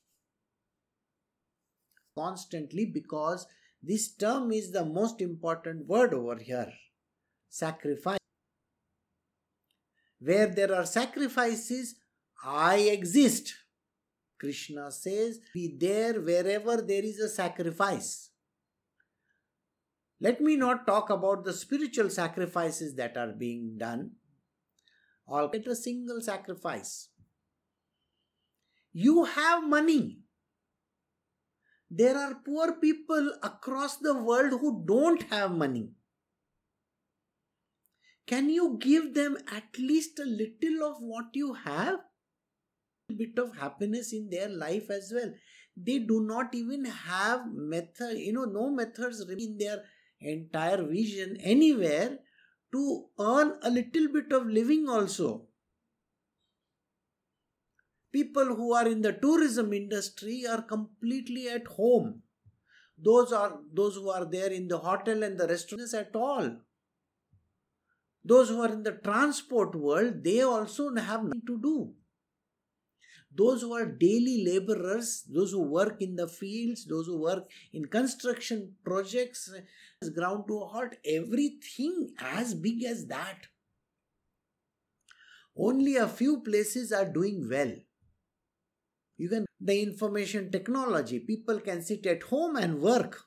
Constantly, 2.15 2.86
because 2.86 3.48
this 3.83 4.15
term 4.15 4.51
is 4.53 4.71
the 4.71 4.85
most 4.85 5.19
important 5.19 5.87
word 5.87 6.13
over 6.13 6.37
here 6.37 6.71
sacrifice. 7.49 8.17
Where 10.19 10.47
there 10.47 10.73
are 10.73 10.85
sacrifices, 10.85 11.95
I 12.43 12.77
exist. 12.77 13.53
Krishna 14.39 14.89
says, 14.89 15.39
Be 15.53 15.75
there 15.77 16.21
wherever 16.21 16.81
there 16.81 17.03
is 17.03 17.19
a 17.19 17.27
sacrifice. 17.27 18.29
Let 20.21 20.39
me 20.39 20.55
not 20.55 20.87
talk 20.87 21.09
about 21.09 21.43
the 21.43 21.51
spiritual 21.51 22.09
sacrifices 22.09 22.95
that 22.95 23.17
are 23.17 23.33
being 23.33 23.77
done. 23.77 24.11
All 25.27 25.49
get 25.49 25.67
a 25.67 25.75
single 25.75 26.21
sacrifice. 26.21 27.09
You 28.93 29.25
have 29.25 29.67
money. 29.67 30.22
There 31.95 32.17
are 32.17 32.41
poor 32.43 32.71
people 32.81 33.33
across 33.43 33.97
the 33.97 34.15
world 34.15 34.59
who 34.59 34.83
don't 34.83 35.21
have 35.29 35.51
money. 35.51 35.91
Can 38.25 38.50
you 38.50 38.79
give 38.79 39.13
them 39.13 39.38
at 39.51 39.77
least 39.77 40.17
a 40.17 40.25
little 40.25 40.89
of 40.89 40.95
what 41.01 41.35
you 41.35 41.53
have? 41.53 42.00
A 43.12 43.13
bit 43.13 43.38
of 43.38 43.55
happiness 43.57 44.12
in 44.12 44.27
their 44.31 44.50
life 44.50 44.89
as 44.89 45.12
well. 45.13 45.33
They 45.77 46.00
do 46.00 46.21
not 46.21 46.55
even 46.55 46.85
have 46.85 47.53
method, 47.53 48.17
you 48.17 48.33
know, 48.33 48.45
no 48.45 48.71
methods 48.71 49.23
in 49.29 49.57
their 49.59 49.83
entire 50.19 50.81
vision 50.83 51.38
anywhere 51.41 52.17
to 52.71 53.05
earn 53.19 53.59
a 53.62 53.69
little 53.69 54.07
bit 54.07 54.31
of 54.31 54.47
living 54.47 54.89
also. 54.89 55.47
People 58.13 58.55
who 58.55 58.74
are 58.74 58.88
in 58.88 59.01
the 59.01 59.13
tourism 59.13 59.74
industry 59.74 60.46
are 60.50 60.62
completely 60.62 61.50
at 61.50 61.67
home. 61.67 62.22
Those 62.98 63.34
are 63.34 63.60
those 63.74 63.96
who 63.96 64.10
are 64.10 64.24
there 64.24 64.51
in 64.51 64.67
the 64.67 64.77
hotel 64.77 65.24
and 65.24 65.38
the 65.38 65.48
restaurants 65.48 65.93
at 65.93 66.15
all 66.15 66.51
those 68.25 68.50
who 68.50 68.62
are 68.62 68.72
in 68.72 68.84
the 68.84 68.93
transport 69.03 69.75
world, 69.75 70.24
they 70.24 70.41
also 70.41 70.93
have 70.96 71.24
nothing 71.24 71.41
to 71.46 71.60
do. 71.62 71.93
Those 73.36 73.62
who 73.62 73.74
are 73.74 73.86
daily 73.86 74.46
laborers, 74.46 75.24
those 75.27 75.51
who 75.51 75.62
work 75.62 76.01
in 76.01 76.15
the 76.15 76.27
fields, 76.27 76.86
those 76.86 77.08
who 77.08 77.20
work 77.20 77.50
in 77.74 77.86
construction 77.86 78.75
projects, 78.86 79.51
is 80.01 80.10
ground 80.12 80.46
to 80.48 80.62
a 80.62 80.67
halt, 80.67 80.93
everything 81.03 82.12
as 82.20 82.53
big 82.53 82.84
as 82.84 83.08
that. 83.08 83.48
Only 85.58 85.98
a 85.98 86.08
few 86.08 86.41
places 86.41 86.91
are 86.91 87.12
doing 87.12 87.48
well. 87.50 87.74
You 89.23 89.29
can, 89.29 89.45
the 89.61 89.81
information 89.81 90.51
technology, 90.51 91.19
people 91.19 91.61
can 91.61 91.81
sit 91.81 92.05
at 92.07 92.23
home 92.23 92.57
and 92.57 92.81
work. 92.81 93.21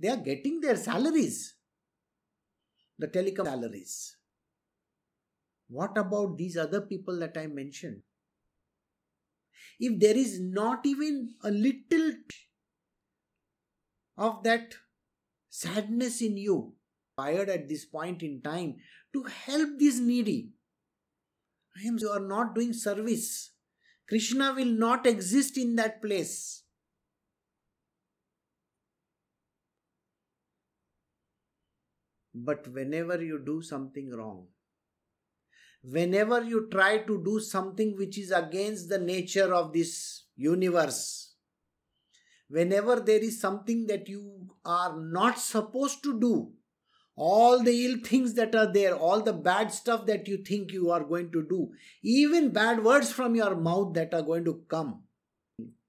They 0.00 0.08
are 0.08 0.16
getting 0.16 0.60
their 0.60 0.74
salaries, 0.74 1.54
the 2.98 3.06
telecom 3.06 3.44
salaries. 3.44 4.16
What 5.68 5.96
about 5.96 6.36
these 6.36 6.56
other 6.56 6.80
people 6.80 7.20
that 7.20 7.36
I 7.36 7.46
mentioned? 7.46 8.02
If 9.78 10.00
there 10.00 10.16
is 10.16 10.40
not 10.40 10.84
even 10.84 11.34
a 11.44 11.52
little 11.52 12.14
of 14.18 14.42
that 14.42 14.74
sadness 15.48 16.20
in 16.22 16.38
you, 16.38 16.74
fired 17.14 17.48
at 17.48 17.68
this 17.68 17.84
point 17.84 18.24
in 18.24 18.42
time 18.42 18.78
to 19.12 19.22
help 19.22 19.78
these 19.78 20.00
needy, 20.00 20.54
you 21.80 22.10
are 22.10 22.18
not 22.18 22.56
doing 22.56 22.72
service. 22.72 23.52
Krishna 24.10 24.52
will 24.54 24.66
not 24.66 25.06
exist 25.06 25.56
in 25.56 25.76
that 25.76 26.02
place. 26.02 26.64
But 32.34 32.66
whenever 32.66 33.22
you 33.22 33.38
do 33.38 33.62
something 33.62 34.10
wrong, 34.10 34.48
whenever 35.84 36.42
you 36.42 36.68
try 36.72 36.98
to 36.98 37.22
do 37.24 37.38
something 37.38 37.96
which 37.96 38.18
is 38.18 38.32
against 38.32 38.88
the 38.88 38.98
nature 38.98 39.54
of 39.54 39.72
this 39.72 40.24
universe, 40.34 41.34
whenever 42.48 42.98
there 42.98 43.22
is 43.22 43.40
something 43.40 43.86
that 43.86 44.08
you 44.08 44.48
are 44.64 45.00
not 45.00 45.38
supposed 45.38 46.02
to 46.02 46.18
do, 46.18 46.52
all 47.28 47.62
the 47.62 47.72
ill 47.84 47.98
things 48.02 48.32
that 48.34 48.54
are 48.54 48.72
there, 48.72 48.94
all 48.96 49.20
the 49.20 49.32
bad 49.32 49.70
stuff 49.70 50.06
that 50.06 50.26
you 50.26 50.38
think 50.38 50.72
you 50.72 50.90
are 50.90 51.04
going 51.04 51.30
to 51.32 51.42
do, 51.48 51.70
even 52.02 52.48
bad 52.50 52.82
words 52.82 53.12
from 53.12 53.34
your 53.34 53.54
mouth 53.54 53.92
that 53.94 54.14
are 54.14 54.22
going 54.22 54.44
to 54.46 54.62
come. 54.68 55.02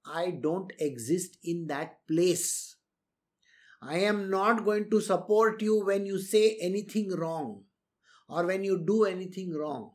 I 0.04 0.32
don't 0.42 0.72
exist 0.78 1.38
in 1.42 1.68
that 1.68 2.06
place. 2.06 2.76
I 3.80 4.00
am 4.00 4.30
not 4.30 4.66
going 4.66 4.90
to 4.90 5.00
support 5.00 5.62
you 5.62 5.82
when 5.82 6.04
you 6.04 6.18
say 6.18 6.58
anything 6.60 7.10
wrong 7.16 7.62
or 8.28 8.46
when 8.46 8.62
you 8.62 8.84
do 8.86 9.04
anything 9.04 9.54
wrong 9.54 9.92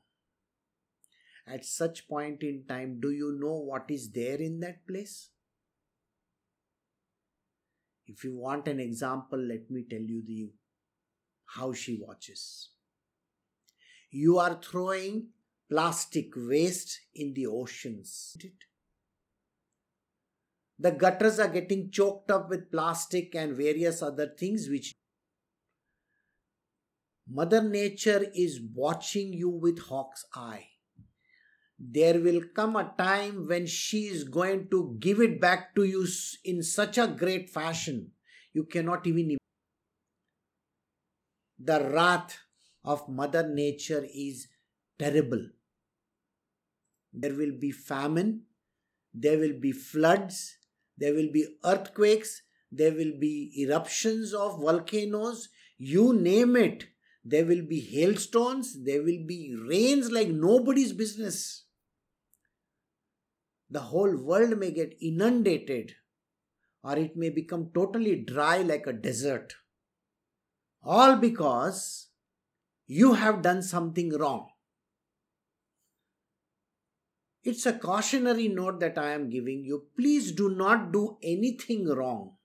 at 1.48 1.63
such 1.63 2.08
point 2.08 2.41
in 2.41 2.63
time 2.67 3.00
do 3.00 3.12
you 3.12 3.38
know 3.39 3.58
what 3.72 3.89
is 3.89 4.12
there 4.12 4.38
in 4.38 4.60
that 4.60 4.86
place 4.88 5.29
if 8.06 8.24
you 8.24 8.36
want 8.36 8.67
an 8.67 8.79
example 8.79 9.39
let 9.39 9.72
me 9.72 9.86
tell 9.89 10.08
you 10.15 10.22
the 10.27 10.51
how 11.55 11.73
she 11.73 11.99
watches 12.01 12.69
you 14.11 14.37
are 14.37 14.59
throwing 14.61 15.27
plastic 15.69 16.31
waste 16.35 16.99
in 17.15 17.33
the 17.33 17.45
oceans 17.45 18.37
the 20.79 20.91
gutters 20.91 21.39
are 21.39 21.47
getting 21.47 21.89
choked 21.89 22.29
up 22.29 22.49
with 22.49 22.71
plastic 22.71 23.35
and 23.35 23.55
various 23.55 24.01
other 24.01 24.27
things 24.27 24.69
which 24.69 24.93
Mother 27.29 27.61
Nature 27.61 28.25
is 28.33 28.61
watching 28.73 29.33
you 29.33 29.49
with 29.49 29.79
hawk's 29.79 30.25
eye. 30.33 30.67
there 31.95 32.19
will 32.25 32.41
come 32.55 32.75
a 32.75 32.91
time 32.97 33.47
when 33.47 33.67
she 33.71 33.97
is 34.11 34.23
going 34.23 34.61
to 34.69 34.77
give 34.99 35.19
it 35.25 35.39
back 35.41 35.75
to 35.75 35.83
you 35.83 36.07
in 36.43 36.63
such 36.63 36.97
a 36.97 37.07
great 37.07 37.51
fashion 37.57 37.99
you 38.53 38.63
cannot 38.63 39.05
even 39.05 39.25
imagine. 39.25 39.46
The 41.59 41.79
wrath 41.91 42.37
of 42.83 43.07
mother 43.09 43.47
nature 43.47 44.05
is 44.13 44.47
terrible. 44.97 45.49
There 47.13 47.33
will 47.33 47.53
be 47.59 47.71
famine 47.71 48.43
there 49.13 49.39
will 49.39 49.59
be 49.59 49.71
floods 49.71 50.57
there 50.97 51.13
will 51.13 51.31
be 51.31 51.43
earthquakes 51.65 52.41
there 52.71 52.93
will 52.93 53.13
be 53.19 53.51
eruptions 53.63 54.33
of 54.33 54.59
volcanoes 54.59 55.49
you 55.77 56.13
name 56.13 56.55
it. 56.55 56.87
There 57.23 57.45
will 57.45 57.61
be 57.61 57.79
hailstones 57.79 58.83
there 58.83 59.03
will 59.03 59.23
be 59.25 59.55
rains 59.69 60.11
like 60.11 60.29
nobody's 60.29 60.91
business. 60.91 61.65
The 63.69 63.79
whole 63.79 64.15
world 64.17 64.57
may 64.57 64.71
get 64.71 64.97
inundated 65.01 65.93
or 66.83 66.97
it 66.97 67.15
may 67.15 67.29
become 67.29 67.69
totally 67.73 68.15
dry 68.15 68.61
like 68.63 68.87
a 68.87 68.93
desert. 68.93 69.53
All 70.89 71.17
because 71.17 72.08
you 72.88 73.15
have 73.15 73.41
done 73.41 73.62
something 73.62 74.10
wrong. 74.17 74.48
It's 77.44 77.65
a 77.65 77.74
cautionary 77.74 78.48
note 78.48 78.79
that 78.79 78.98
I 78.98 79.12
am 79.12 79.29
giving 79.29 79.65
you. 79.65 79.88
Please 79.98 80.32
do 80.32 80.50
not 80.50 80.94
do 80.94 81.17
anything 81.22 81.89
wrong. 81.89 82.36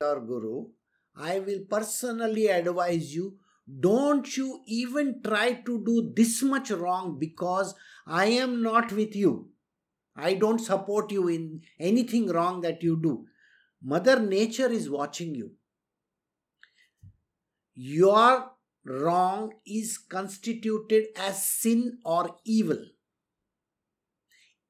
Your 0.00 0.20
Guru, 0.20 0.66
I 1.16 1.38
will 1.38 1.60
personally 1.70 2.48
advise 2.48 3.14
you 3.14 3.38
don't 3.78 4.36
you 4.36 4.62
even 4.66 5.20
try 5.22 5.52
to 5.52 5.84
do 5.84 6.12
this 6.16 6.42
much 6.42 6.72
wrong 6.72 7.18
because 7.20 7.76
I 8.04 8.24
am 8.26 8.64
not 8.64 8.90
with 8.90 9.14
you. 9.14 9.50
I 10.16 10.34
don't 10.34 10.58
support 10.58 11.12
you 11.12 11.28
in 11.28 11.60
anything 11.78 12.26
wrong 12.26 12.62
that 12.62 12.82
you 12.82 13.00
do. 13.00 13.26
Mother 13.80 14.18
Nature 14.18 14.72
is 14.72 14.90
watching 14.90 15.36
you. 15.36 15.52
Your 17.74 18.52
wrong 18.84 19.52
is 19.66 19.98
constituted 19.98 21.06
as 21.16 21.44
sin 21.44 21.98
or 22.04 22.36
evil. 22.44 22.84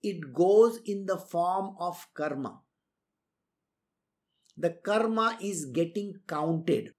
It 0.02 0.33
goes 0.33 0.80
in 0.85 1.07
the 1.07 1.19
form 1.19 1.76
of 1.78 2.07
karma. 2.14 2.61
The 4.57 4.71
karma 4.71 5.38
is 5.40 5.66
getting 5.66 6.14
counted. 6.26 6.95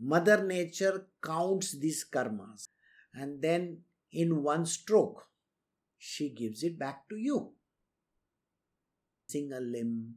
Mother 0.00 0.44
Nature 0.44 1.06
counts 1.24 1.72
these 1.72 2.04
karmas 2.08 2.68
and 3.14 3.42
then 3.42 3.78
in 4.12 4.42
one 4.42 4.64
stroke 4.64 5.26
she 5.98 6.30
gives 6.30 6.62
it 6.62 6.78
back 6.78 7.08
to 7.08 7.16
you. 7.16 7.52
A 9.34 9.60
limb, 9.60 10.14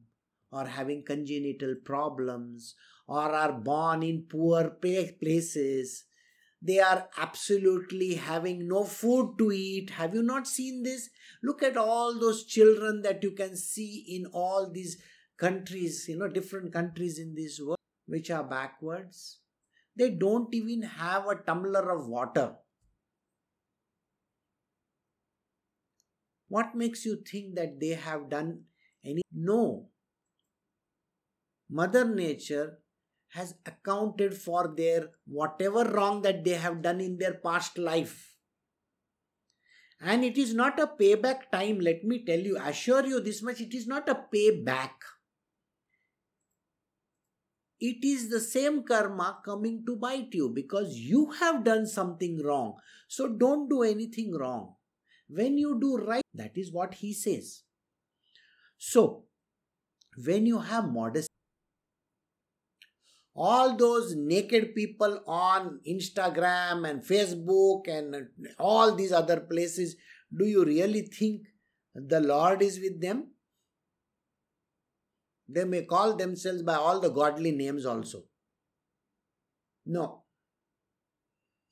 or 0.51 0.65
having 0.65 1.03
congenital 1.03 1.75
problems, 1.83 2.75
or 3.07 3.31
are 3.31 3.53
born 3.53 4.03
in 4.03 4.23
poor 4.29 4.69
places, 4.69 6.05
they 6.61 6.79
are 6.79 7.09
absolutely 7.17 8.15
having 8.15 8.67
no 8.67 8.83
food 8.83 9.35
to 9.37 9.51
eat. 9.51 9.89
Have 9.91 10.13
you 10.13 10.21
not 10.21 10.47
seen 10.47 10.83
this? 10.83 11.09
Look 11.41 11.63
at 11.63 11.77
all 11.77 12.19
those 12.19 12.45
children 12.45 13.01
that 13.01 13.23
you 13.23 13.31
can 13.31 13.55
see 13.55 14.05
in 14.07 14.27
all 14.31 14.69
these 14.71 15.01
countries, 15.37 16.05
you 16.07 16.17
know, 16.17 16.27
different 16.27 16.71
countries 16.71 17.17
in 17.17 17.33
this 17.33 17.59
world, 17.59 17.79
which 18.05 18.29
are 18.29 18.43
backwards. 18.43 19.39
They 19.95 20.11
don't 20.11 20.53
even 20.53 20.83
have 20.83 21.27
a 21.27 21.35
tumbler 21.35 21.91
of 21.91 22.07
water. 22.07 22.55
What 26.47 26.75
makes 26.75 27.05
you 27.05 27.17
think 27.29 27.55
that 27.55 27.79
they 27.79 27.89
have 27.89 28.29
done 28.29 28.65
any? 29.03 29.21
No. 29.33 29.90
Mother 31.71 32.03
Nature 32.03 32.79
has 33.29 33.55
accounted 33.65 34.35
for 34.35 34.73
their 34.75 35.11
whatever 35.25 35.85
wrong 35.85 36.21
that 36.21 36.43
they 36.43 36.55
have 36.55 36.81
done 36.81 36.99
in 36.99 37.17
their 37.17 37.35
past 37.35 37.77
life. 37.77 38.35
And 40.01 40.25
it 40.25 40.37
is 40.37 40.53
not 40.53 40.79
a 40.79 40.87
payback 40.87 41.49
time, 41.51 41.79
let 41.79 42.03
me 42.03 42.25
tell 42.25 42.39
you, 42.39 42.57
assure 42.57 43.05
you 43.05 43.21
this 43.21 43.41
much, 43.41 43.61
it 43.61 43.73
is 43.73 43.87
not 43.87 44.09
a 44.09 44.19
payback. 44.33 44.89
It 47.79 48.03
is 48.03 48.29
the 48.29 48.41
same 48.41 48.83
karma 48.83 49.39
coming 49.45 49.83
to 49.85 49.95
bite 49.95 50.33
you 50.33 50.49
because 50.49 50.97
you 50.97 51.31
have 51.39 51.63
done 51.63 51.87
something 51.87 52.43
wrong. 52.43 52.75
So 53.07 53.27
don't 53.27 53.69
do 53.69 53.83
anything 53.83 54.33
wrong. 54.33 54.75
When 55.29 55.57
you 55.57 55.79
do 55.79 55.97
right, 55.97 56.23
that 56.33 56.51
is 56.55 56.71
what 56.71 56.95
he 56.95 57.13
says. 57.13 57.63
So, 58.77 59.23
when 60.25 60.45
you 60.45 60.59
have 60.59 60.91
modesty, 60.91 61.30
all 63.35 63.75
those 63.77 64.15
naked 64.15 64.75
people 64.75 65.21
on 65.25 65.79
Instagram 65.87 66.89
and 66.89 67.01
Facebook 67.01 67.87
and 67.87 68.27
all 68.59 68.93
these 68.95 69.11
other 69.11 69.39
places, 69.39 69.95
do 70.37 70.45
you 70.45 70.65
really 70.65 71.03
think 71.03 71.43
the 71.95 72.19
Lord 72.19 72.61
is 72.61 72.79
with 72.79 73.01
them? 73.01 73.27
They 75.47 75.65
may 75.65 75.83
call 75.83 76.15
themselves 76.15 76.61
by 76.61 76.75
all 76.75 76.99
the 76.99 77.09
godly 77.09 77.51
names 77.51 77.85
also. 77.85 78.23
No. 79.85 80.23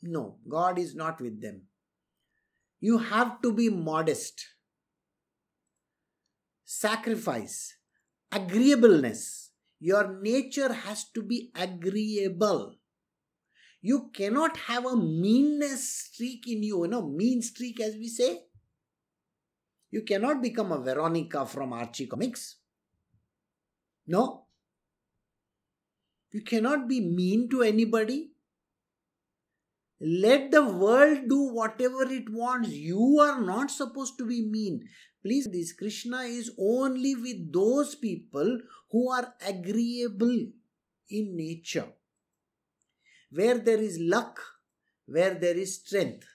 No, 0.02 0.38
God 0.48 0.80
is 0.80 0.96
not 0.96 1.20
with 1.20 1.42
them. 1.42 1.64
You 2.80 2.98
have 2.98 3.42
to 3.42 3.54
be 3.54 3.70
modest. 3.70 4.46
Sacrifice, 6.64 7.76
agreeableness. 8.32 9.49
Your 9.80 10.20
nature 10.22 10.74
has 10.74 11.06
to 11.12 11.24
be 11.24 11.52
agreeable. 11.56 12.76
You 13.82 14.10
cannot 14.14 14.58
have 14.58 14.86
a 14.86 14.96
meanness 14.96 15.90
streak 15.90 16.48
in 16.48 16.64
you, 16.64 16.84
you 16.84 16.90
know, 16.90 17.08
mean 17.08 17.42
streak 17.42 17.80
as 17.80 17.96
we 17.96 18.10
say. 18.10 18.44
You 19.92 20.02
cannot 20.02 20.42
become 20.42 20.72
a 20.72 20.80
Veronica 20.80 21.46
from 21.46 21.74
Archie 21.74 22.08
Comics. 22.08 22.58
No. 24.06 24.46
You 26.32 26.42
cannot 26.42 26.88
be 26.88 27.00
mean 27.00 27.50
to 27.50 27.64
anybody. 27.64 28.32
Let 30.02 30.52
the 30.52 30.64
world 30.64 31.28
do 31.28 31.54
whatever 31.54 32.04
it 32.04 32.30
wants. 32.30 32.70
You 32.70 33.20
are 33.20 33.42
not 33.42 33.72
supposed 33.72 34.18
to 34.20 34.26
be 34.26 34.42
mean. 34.42 34.88
Please, 35.22 35.50
this 35.52 35.74
Krishna 35.74 36.20
is 36.22 36.52
only 36.58 37.16
with 37.16 37.52
those 37.52 37.96
people 37.96 38.60
who 38.92 39.12
are 39.12 39.34
agreeable 39.46 40.48
in 41.10 41.36
nature. 41.36 41.88
Where 43.32 43.58
there 43.58 43.80
is 43.80 44.00
luck, 44.00 44.40
where 45.06 45.36
there 45.36 45.56
is 45.56 45.76
strength. 45.76 46.28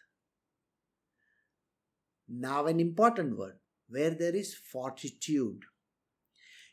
Now, 2.28 2.66
an 2.66 2.80
important 2.80 3.36
word 3.38 3.58
where 3.88 4.10
there 4.10 4.34
is 4.34 4.54
fortitude. 4.54 5.62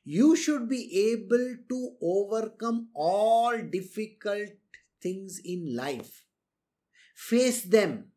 You 0.04 0.36
should 0.36 0.68
be 0.68 1.12
able 1.14 1.56
to 1.70 1.96
overcome 2.02 2.90
all 2.94 3.58
difficult 3.62 4.50
things 5.02 5.40
in 5.44 5.76
life 5.76 6.26
Face 7.22 7.62
them. 7.62 8.12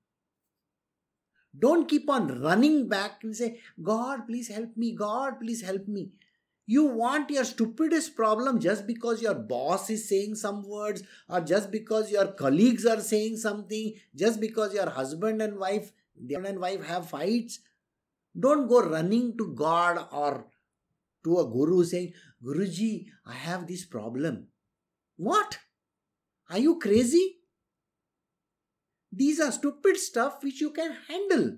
Don't 1.57 1.89
keep 1.89 2.11
on 2.11 2.43
running 2.43 2.89
back 2.89 3.23
and 3.23 3.35
say, 3.37 3.61
God, 3.83 4.27
please 4.27 4.49
help 4.49 4.77
me. 4.77 4.93
God, 4.93 5.41
please 5.41 5.63
help 5.63 5.87
me. 5.87 6.11
You 6.67 6.85
want 6.87 7.31
your 7.31 7.45
stupidest 7.45 8.17
problem 8.17 8.59
just 8.59 8.87
because 8.87 9.21
your 9.21 9.35
boss 9.35 9.91
is 9.91 10.09
saying 10.09 10.37
some 10.37 10.67
words, 10.67 11.03
or 11.29 11.41
just 11.41 11.71
because 11.71 12.11
your 12.11 12.29
colleagues 12.29 12.87
are 12.87 13.01
saying 13.01 13.37
something, 13.37 13.93
just 14.15 14.41
because 14.41 14.73
your 14.73 14.89
husband 14.89 15.43
and 15.43 15.59
wife, 15.59 15.93
the 16.17 16.35
husband 16.35 16.55
and 16.55 16.61
wife 16.61 16.85
have 16.87 17.09
fights. 17.11 17.61
Don't 18.39 18.67
go 18.67 18.83
running 18.83 19.37
to 19.37 19.55
God 19.55 20.09
or 20.11 20.47
to 21.25 21.39
a 21.39 21.47
guru 21.47 21.85
saying, 21.85 22.15
Guruji, 22.43 23.07
I 23.27 23.35
have 23.35 23.67
this 23.67 23.85
problem. 23.85 24.49
What? 25.17 25.59
Are 26.51 26.59
you 26.59 26.79
crazy? 26.79 27.39
These 29.17 29.41
are 29.41 29.53
stupid 29.53 29.97
stuff 29.97 30.43
which 30.43 30.61
you 30.61 30.71
can 30.71 30.97
handle. 31.09 31.57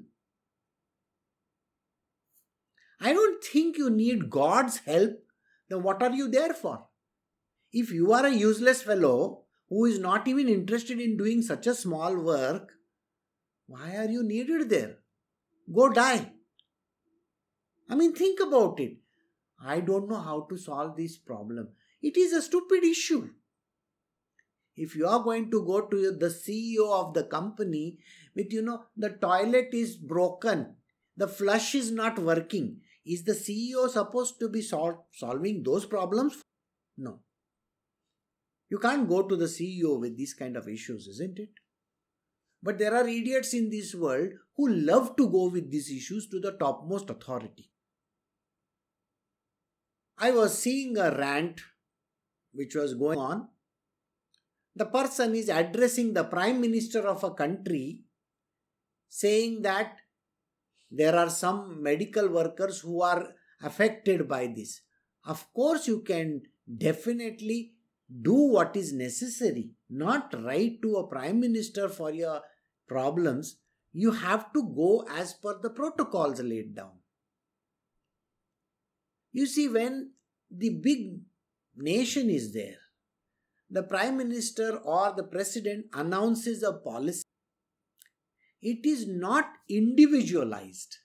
I 3.00 3.12
don't 3.12 3.42
think 3.42 3.78
you 3.78 3.88
need 3.88 4.30
God's 4.30 4.78
help. 4.78 5.22
Then 5.68 5.82
what 5.82 6.02
are 6.02 6.12
you 6.12 6.28
there 6.28 6.52
for? 6.52 6.86
If 7.72 7.90
you 7.90 8.12
are 8.12 8.26
a 8.26 8.30
useless 8.30 8.82
fellow 8.82 9.44
who 9.68 9.84
is 9.86 9.98
not 9.98 10.28
even 10.28 10.48
interested 10.48 11.00
in 11.00 11.16
doing 11.16 11.42
such 11.42 11.66
a 11.66 11.74
small 11.74 12.16
work, 12.16 12.72
why 13.66 13.96
are 13.96 14.10
you 14.10 14.22
needed 14.22 14.68
there? 14.68 14.98
Go 15.74 15.88
die. 15.88 16.32
I 17.88 17.94
mean, 17.94 18.14
think 18.14 18.40
about 18.40 18.80
it. 18.80 18.96
I 19.62 19.80
don't 19.80 20.08
know 20.08 20.20
how 20.20 20.46
to 20.50 20.56
solve 20.56 20.96
this 20.96 21.16
problem. 21.16 21.68
It 22.02 22.16
is 22.16 22.32
a 22.32 22.42
stupid 22.42 22.84
issue. 22.84 23.30
If 24.76 24.94
you 24.94 25.06
are 25.06 25.22
going 25.22 25.50
to 25.50 25.64
go 25.64 25.80
to 25.82 26.12
the 26.12 26.28
ceo 26.28 26.92
of 27.00 27.14
the 27.14 27.24
company 27.24 27.98
with 28.34 28.52
you 28.52 28.62
know 28.62 28.84
the 28.96 29.10
toilet 29.10 29.68
is 29.72 29.96
broken 29.96 30.74
the 31.16 31.28
flush 31.28 31.74
is 31.74 31.90
not 31.90 32.18
working 32.18 32.76
is 33.06 33.22
the 33.24 33.32
ceo 33.32 33.88
supposed 33.88 34.38
to 34.40 34.48
be 34.48 34.60
sol- 34.60 35.06
solving 35.12 35.62
those 35.62 35.86
problems? 35.86 36.42
No. 36.98 37.20
You 38.68 38.78
can't 38.78 39.08
go 39.08 39.22
to 39.22 39.36
the 39.36 39.46
ceo 39.46 40.00
with 40.00 40.16
these 40.16 40.34
kind 40.34 40.56
of 40.56 40.68
issues 40.68 41.06
isn't 41.06 41.38
it? 41.38 41.50
But 42.62 42.78
there 42.78 42.94
are 42.94 43.06
idiots 43.06 43.54
in 43.54 43.70
this 43.70 43.94
world 43.94 44.30
who 44.56 44.68
love 44.68 45.14
to 45.16 45.28
go 45.28 45.48
with 45.50 45.70
these 45.70 45.90
issues 45.90 46.28
to 46.28 46.40
the 46.40 46.52
topmost 46.52 47.10
authority. 47.10 47.70
I 50.18 50.32
was 50.32 50.58
seeing 50.58 50.96
a 50.96 51.16
rant 51.16 51.60
which 52.52 52.74
was 52.74 52.94
going 52.94 53.18
on 53.18 53.48
the 54.76 54.84
person 54.84 55.34
is 55.34 55.48
addressing 55.48 56.12
the 56.12 56.24
prime 56.24 56.60
minister 56.60 57.00
of 57.08 57.24
a 57.24 57.30
country 57.30 58.02
saying 59.08 59.62
that 59.62 59.96
there 60.90 61.16
are 61.16 61.30
some 61.30 61.82
medical 61.82 62.28
workers 62.28 62.80
who 62.80 63.00
are 63.00 63.34
affected 63.62 64.28
by 64.28 64.46
this. 64.46 64.82
Of 65.24 65.52
course, 65.54 65.88
you 65.88 66.02
can 66.02 66.42
definitely 66.76 67.72
do 68.22 68.34
what 68.34 68.76
is 68.76 68.92
necessary, 68.92 69.70
not 69.88 70.34
write 70.44 70.82
to 70.82 70.96
a 70.96 71.06
prime 71.08 71.40
minister 71.40 71.88
for 71.88 72.12
your 72.12 72.42
problems. 72.86 73.56
You 73.92 74.12
have 74.12 74.52
to 74.52 74.62
go 74.62 75.06
as 75.10 75.32
per 75.32 75.58
the 75.60 75.70
protocols 75.70 76.40
laid 76.40 76.76
down. 76.76 76.98
You 79.32 79.46
see, 79.46 79.68
when 79.68 80.12
the 80.50 80.70
big 80.70 81.20
nation 81.76 82.30
is 82.30 82.52
there, 82.52 82.76
the 83.70 83.82
prime 83.82 84.16
minister 84.16 84.76
or 84.78 85.12
the 85.16 85.24
president 85.24 85.86
announces 85.92 86.62
a 86.62 86.72
policy, 86.72 87.24
it 88.62 88.84
is 88.84 89.06
not 89.06 89.46
individualized. 89.68 90.96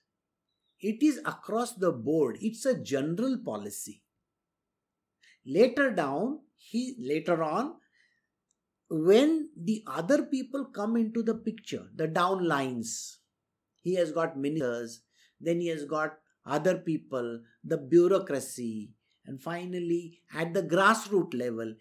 It 0.80 1.04
is 1.04 1.20
across 1.26 1.74
the 1.74 1.92
board. 1.92 2.38
It's 2.42 2.66
a 2.66 2.78
general 2.78 3.38
policy. 3.44 4.02
Later 5.46 5.92
down, 5.92 6.40
he 6.58 6.96
later 7.00 7.44
on, 7.44 7.76
when 8.90 9.50
the 9.56 9.84
other 9.88 10.24
people 10.24 10.66
come 10.66 10.98
into 10.98 11.24
the 11.24 11.36
picture, 11.36 11.88
the 11.96 12.08
downlines, 12.08 13.18
he 13.80 13.96
has 13.96 14.12
got 14.12 14.38
ministers, 14.38 15.02
then 15.40 15.62
he 15.62 15.68
has 15.68 15.86
got 15.86 16.18
other 16.46 16.78
people, 16.78 17.42
the 17.64 17.78
bureaucracy, 17.78 18.92
and 19.26 19.42
finally 19.42 20.20
at 20.36 20.54
the 20.54 20.64
grassroots 20.64 21.34
level, 21.34 21.74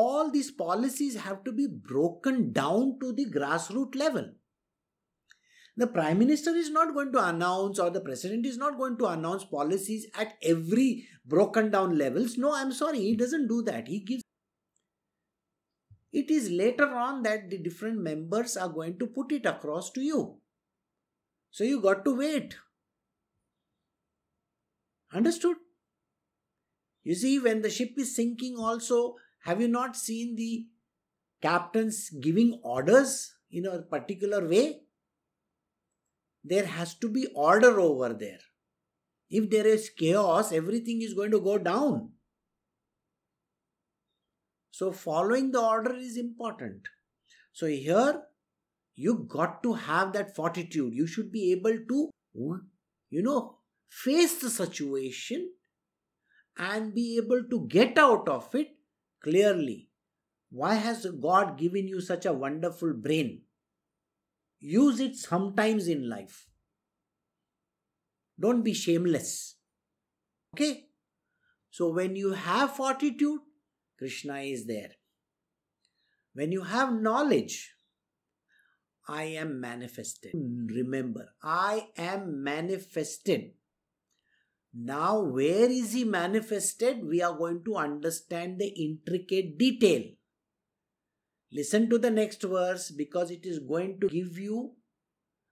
all 0.00 0.30
these 0.30 0.50
policies 0.50 1.16
have 1.16 1.44
to 1.44 1.52
be 1.52 1.66
broken 1.66 2.52
down 2.52 2.98
to 3.00 3.12
the 3.12 3.26
grassroots 3.26 3.94
level. 3.94 4.30
The 5.76 5.86
prime 5.86 6.18
minister 6.18 6.50
is 6.50 6.70
not 6.70 6.94
going 6.94 7.12
to 7.12 7.24
announce, 7.24 7.78
or 7.78 7.90
the 7.90 8.00
president 8.00 8.46
is 8.46 8.58
not 8.58 8.78
going 8.78 8.96
to 8.98 9.06
announce 9.06 9.44
policies 9.44 10.06
at 10.14 10.34
every 10.42 11.08
broken 11.24 11.70
down 11.70 11.96
levels. 11.96 12.36
No, 12.36 12.54
I'm 12.54 12.72
sorry, 12.72 13.00
he 13.00 13.16
doesn't 13.16 13.48
do 13.48 13.62
that. 13.62 13.88
He 13.88 14.00
gives. 14.00 14.22
It 16.12 16.30
is 16.30 16.50
later 16.50 16.88
on 16.94 17.22
that 17.22 17.48
the 17.50 17.58
different 17.58 18.00
members 18.00 18.56
are 18.56 18.68
going 18.68 18.98
to 18.98 19.06
put 19.06 19.32
it 19.32 19.46
across 19.46 19.90
to 19.92 20.02
you. 20.02 20.36
So 21.50 21.64
you 21.64 21.80
got 21.80 22.04
to 22.04 22.16
wait. 22.16 22.56
Understood? 25.12 25.56
You 27.02 27.14
see, 27.14 27.38
when 27.38 27.62
the 27.62 27.70
ship 27.70 27.94
is 27.96 28.14
sinking, 28.14 28.56
also, 28.58 29.16
have 29.42 29.60
you 29.60 29.68
not 29.68 29.96
seen 29.96 30.36
the 30.36 30.66
captains 31.40 32.10
giving 32.10 32.60
orders 32.62 33.34
in 33.50 33.66
a 33.66 33.82
particular 33.82 34.46
way? 34.48 34.82
There 36.44 36.66
has 36.66 36.94
to 36.96 37.08
be 37.08 37.26
order 37.34 37.80
over 37.80 38.12
there. 38.14 38.38
If 39.30 39.50
there 39.50 39.66
is 39.66 39.90
chaos, 39.90 40.52
everything 40.52 41.02
is 41.02 41.14
going 41.14 41.30
to 41.32 41.40
go 41.40 41.58
down. 41.58 42.10
So, 44.70 44.92
following 44.92 45.50
the 45.50 45.60
order 45.60 45.94
is 45.94 46.16
important. 46.16 46.88
So, 47.52 47.66
here 47.66 48.22
you 48.94 49.26
got 49.28 49.62
to 49.62 49.74
have 49.74 50.12
that 50.12 50.36
fortitude. 50.36 50.94
You 50.94 51.06
should 51.06 51.32
be 51.32 51.52
able 51.52 51.78
to, 51.88 52.10
you 53.10 53.22
know, 53.22 53.58
face 53.88 54.40
the 54.40 54.50
situation 54.50 55.50
and 56.56 56.94
be 56.94 57.16
able 57.16 57.42
to 57.50 57.66
get 57.68 57.98
out 57.98 58.28
of 58.28 58.54
it 58.54 58.68
clearly. 59.22 59.88
Why 60.50 60.74
has 60.74 61.06
God 61.06 61.58
given 61.58 61.88
you 61.88 62.00
such 62.00 62.26
a 62.26 62.32
wonderful 62.32 62.92
brain? 62.92 63.42
Use 64.60 65.00
it 65.00 65.16
sometimes 65.16 65.88
in 65.88 66.08
life. 66.08 66.46
Don't 68.38 68.62
be 68.62 68.74
shameless. 68.74 69.56
Okay? 70.54 70.86
So, 71.70 71.90
when 71.90 72.16
you 72.16 72.32
have 72.32 72.76
fortitude, 72.76 73.40
Krishna 73.98 74.40
is 74.40 74.66
there. 74.66 74.90
When 76.34 76.52
you 76.52 76.62
have 76.62 76.92
knowledge, 76.92 77.72
I 79.08 79.24
am 79.24 79.60
manifested. 79.60 80.32
Remember, 80.34 81.30
I 81.42 81.88
am 81.96 82.42
manifested. 82.42 83.52
Now, 84.74 85.20
where 85.20 85.70
is 85.70 85.92
he 85.92 86.04
manifested? 86.04 87.04
We 87.04 87.20
are 87.20 87.36
going 87.36 87.62
to 87.64 87.76
understand 87.76 88.58
the 88.58 88.68
intricate 88.68 89.58
detail. 89.58 90.04
Listen 91.52 91.90
to 91.90 91.98
the 91.98 92.10
next 92.10 92.42
verse 92.42 92.90
because 92.90 93.30
it 93.30 93.44
is 93.44 93.58
going 93.58 94.00
to 94.00 94.08
give 94.08 94.38
you 94.38 94.72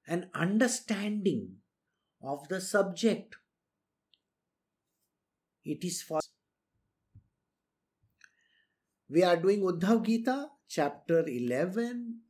an 0.06 0.30
understanding 0.34 1.56
of 2.22 2.48
the 2.48 2.60
subject. 2.60 3.36
It 5.64 5.84
is 5.84 6.00
for. 6.00 6.20
We 9.10 9.22
are 9.22 9.36
doing 9.36 9.60
Uddhav 9.60 10.06
Gita, 10.06 10.48
chapter 10.66 11.28
11. 11.28 12.20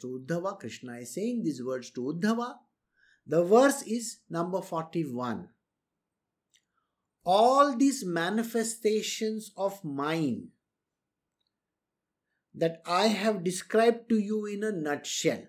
To 0.00 0.18
Uddhava, 0.18 0.58
Krishna 0.58 0.94
is 0.94 1.14
saying 1.14 1.44
these 1.44 1.62
words 1.62 1.90
to 1.90 2.00
Uddhava. 2.00 2.56
The 3.24 3.44
verse 3.44 3.82
is 3.82 4.18
number 4.28 4.60
41 4.60 5.48
all 7.24 7.76
these 7.76 8.04
manifestations 8.04 9.50
of 9.56 9.82
mine 9.84 10.48
that 12.54 12.82
I 12.86 13.06
have 13.06 13.42
described 13.42 14.08
to 14.10 14.18
you 14.18 14.46
in 14.46 14.62
a 14.62 14.70
nutshell, 14.70 15.42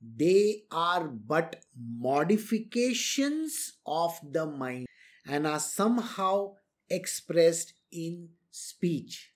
they 0.00 0.64
are 0.70 1.08
but 1.08 1.64
modifications 1.76 3.78
of 3.86 4.18
the 4.22 4.46
mind 4.46 4.86
and 5.26 5.46
are 5.46 5.60
somehow 5.60 6.54
expressed 6.90 7.72
in 7.90 8.28
speech. 8.50 9.32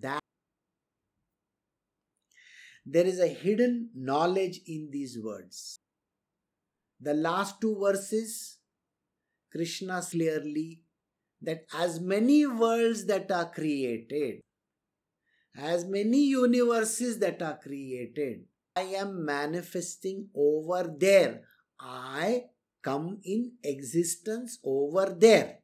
That 0.00 0.20
there 2.86 3.04
is 3.04 3.18
a 3.18 3.26
hidden 3.26 3.90
knowledge 3.94 4.60
in 4.66 4.90
these 4.92 5.18
words. 5.18 5.78
The 7.00 7.14
last 7.14 7.60
two 7.60 7.76
verses 7.80 8.59
Krishna 9.50 10.02
clearly 10.08 10.82
that 11.42 11.64
as 11.74 12.00
many 12.00 12.46
worlds 12.46 13.06
that 13.06 13.30
are 13.30 13.50
created, 13.50 14.40
as 15.56 15.84
many 15.84 16.26
universes 16.26 17.18
that 17.18 17.42
are 17.42 17.58
created, 17.58 18.44
I 18.76 18.82
am 18.82 19.24
manifesting 19.24 20.28
over 20.34 20.94
there. 20.96 21.42
I 21.80 22.44
come 22.82 23.20
in 23.24 23.52
existence 23.64 24.58
over 24.64 25.16
there. 25.18 25.58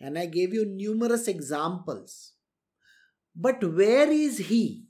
And 0.00 0.18
I 0.18 0.26
gave 0.26 0.54
you 0.54 0.64
numerous 0.64 1.28
examples. 1.28 2.32
But 3.36 3.62
where 3.62 4.10
is 4.10 4.38
He? 4.38 4.86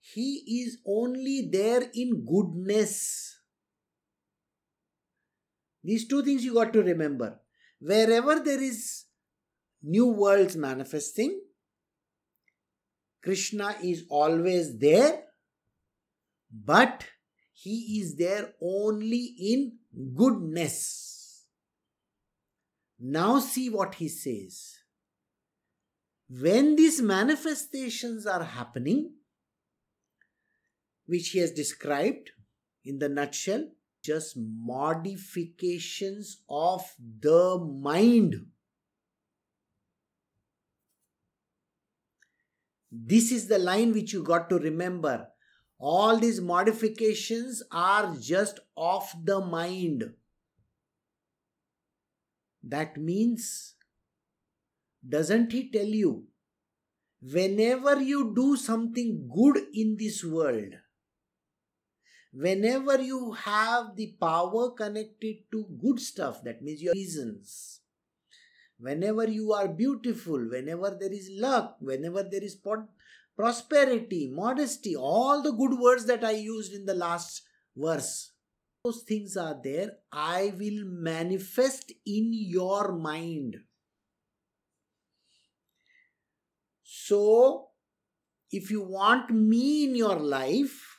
He 0.00 0.62
is 0.64 0.78
only 0.86 1.48
there 1.52 1.90
in 1.92 2.24
goodness. 2.24 3.35
These 5.86 6.08
two 6.08 6.24
things 6.24 6.44
you 6.44 6.54
got 6.54 6.72
to 6.72 6.82
remember. 6.82 7.38
Wherever 7.78 8.40
there 8.40 8.60
is 8.60 9.04
new 9.80 10.06
worlds 10.08 10.56
manifesting, 10.56 11.40
Krishna 13.22 13.76
is 13.80 14.04
always 14.08 14.76
there, 14.78 15.22
but 16.50 17.04
he 17.52 18.00
is 18.00 18.16
there 18.16 18.54
only 18.60 19.36
in 19.38 19.78
goodness. 20.16 21.44
Now, 22.98 23.38
see 23.38 23.70
what 23.70 23.94
he 23.94 24.08
says. 24.08 24.78
When 26.28 26.74
these 26.74 27.00
manifestations 27.00 28.26
are 28.26 28.42
happening, 28.42 29.12
which 31.06 31.28
he 31.28 31.38
has 31.38 31.52
described 31.52 32.32
in 32.84 32.98
the 32.98 33.08
nutshell, 33.08 33.68
just 34.06 34.36
modifications 34.36 36.42
of 36.48 36.82
the 37.20 37.58
mind. 37.58 38.46
This 42.90 43.32
is 43.32 43.48
the 43.48 43.58
line 43.58 43.92
which 43.92 44.12
you 44.12 44.22
got 44.22 44.48
to 44.50 44.58
remember. 44.58 45.28
All 45.78 46.16
these 46.16 46.40
modifications 46.40 47.62
are 47.70 48.14
just 48.18 48.60
of 48.76 49.12
the 49.24 49.40
mind. 49.40 50.04
That 52.62 52.96
means, 52.96 53.74
doesn't 55.06 55.52
he 55.52 55.70
tell 55.70 55.86
you, 55.86 56.24
whenever 57.20 58.00
you 58.00 58.32
do 58.34 58.56
something 58.56 59.28
good 59.34 59.58
in 59.74 59.96
this 59.98 60.24
world, 60.24 60.74
whenever 62.36 63.00
you 63.00 63.32
have 63.32 63.96
the 63.96 64.14
power 64.20 64.70
connected 64.72 65.36
to 65.50 65.64
good 65.80 65.98
stuff, 65.98 66.42
that 66.44 66.60
means 66.60 66.82
your 66.82 66.92
reasons, 66.92 67.80
whenever 68.78 69.26
you 69.26 69.52
are 69.52 69.68
beautiful, 69.68 70.38
whenever 70.50 70.96
there 71.00 71.12
is 71.12 71.30
luck, 71.32 71.76
whenever 71.80 72.22
there 72.22 72.42
is 72.42 72.58
prosperity, 73.36 74.30
modesty, 74.30 74.94
all 74.94 75.42
the 75.42 75.52
good 75.52 75.78
words 75.78 76.04
that 76.06 76.24
I 76.24 76.32
used 76.32 76.74
in 76.74 76.84
the 76.84 76.94
last 76.94 77.42
verse, 77.74 78.32
those 78.84 79.02
things 79.02 79.36
are 79.36 79.58
there, 79.64 79.92
I 80.12 80.52
will 80.58 80.84
manifest 80.84 81.90
in 82.04 82.30
your 82.32 82.92
mind. 82.98 83.56
So, 86.82 87.68
if 88.50 88.70
you 88.70 88.82
want 88.82 89.30
me 89.30 89.84
in 89.84 89.96
your 89.96 90.16
life, 90.16 90.95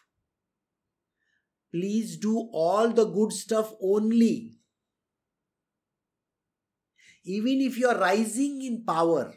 please 1.78 2.18
do 2.18 2.50
all 2.52 2.90
the 2.90 3.06
good 3.06 3.32
stuff 3.32 3.72
only. 3.80 4.54
Even 7.24 7.62
if 7.62 7.78
you 7.78 7.88
are 7.88 8.00
rising 8.00 8.62
in 8.63 8.84
power, 8.84 9.36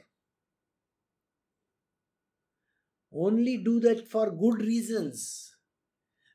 only 3.13 3.59
do 3.59 3.79
that 3.81 4.09
for 4.09 4.31
good 4.31 4.63
reasons. 4.63 5.55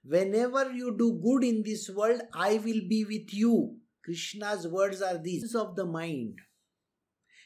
Whenever 0.04 0.72
you 0.72 0.96
do 0.96 1.20
good 1.24 1.44
in 1.44 1.64
this 1.64 1.90
world, 1.90 2.22
I 2.34 2.58
will 2.58 2.82
be 2.88 3.04
with 3.06 3.34
you. 3.34 3.78
Krishna's 4.04 4.68
words 4.68 5.02
are 5.02 5.18
these 5.18 5.56
of 5.56 5.76
the 5.76 5.86
mind. 5.86 6.38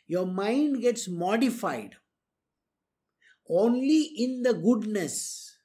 Your 0.08 0.26
mind 0.26 0.82
gets 0.82 1.08
modified 1.08 1.96
only 3.48 4.02
in 4.18 4.42
the 4.42 4.54
goodness. 4.54 5.59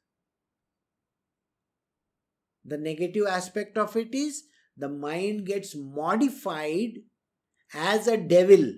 The 2.64 2.78
negative 2.78 3.26
aspect 3.26 3.76
of 3.76 3.96
it 3.96 4.14
is 4.14 4.44
the 4.76 4.88
mind 4.88 5.46
gets 5.46 5.74
modified 5.76 7.02
as 7.74 8.06
a 8.06 8.16
devil. 8.16 8.72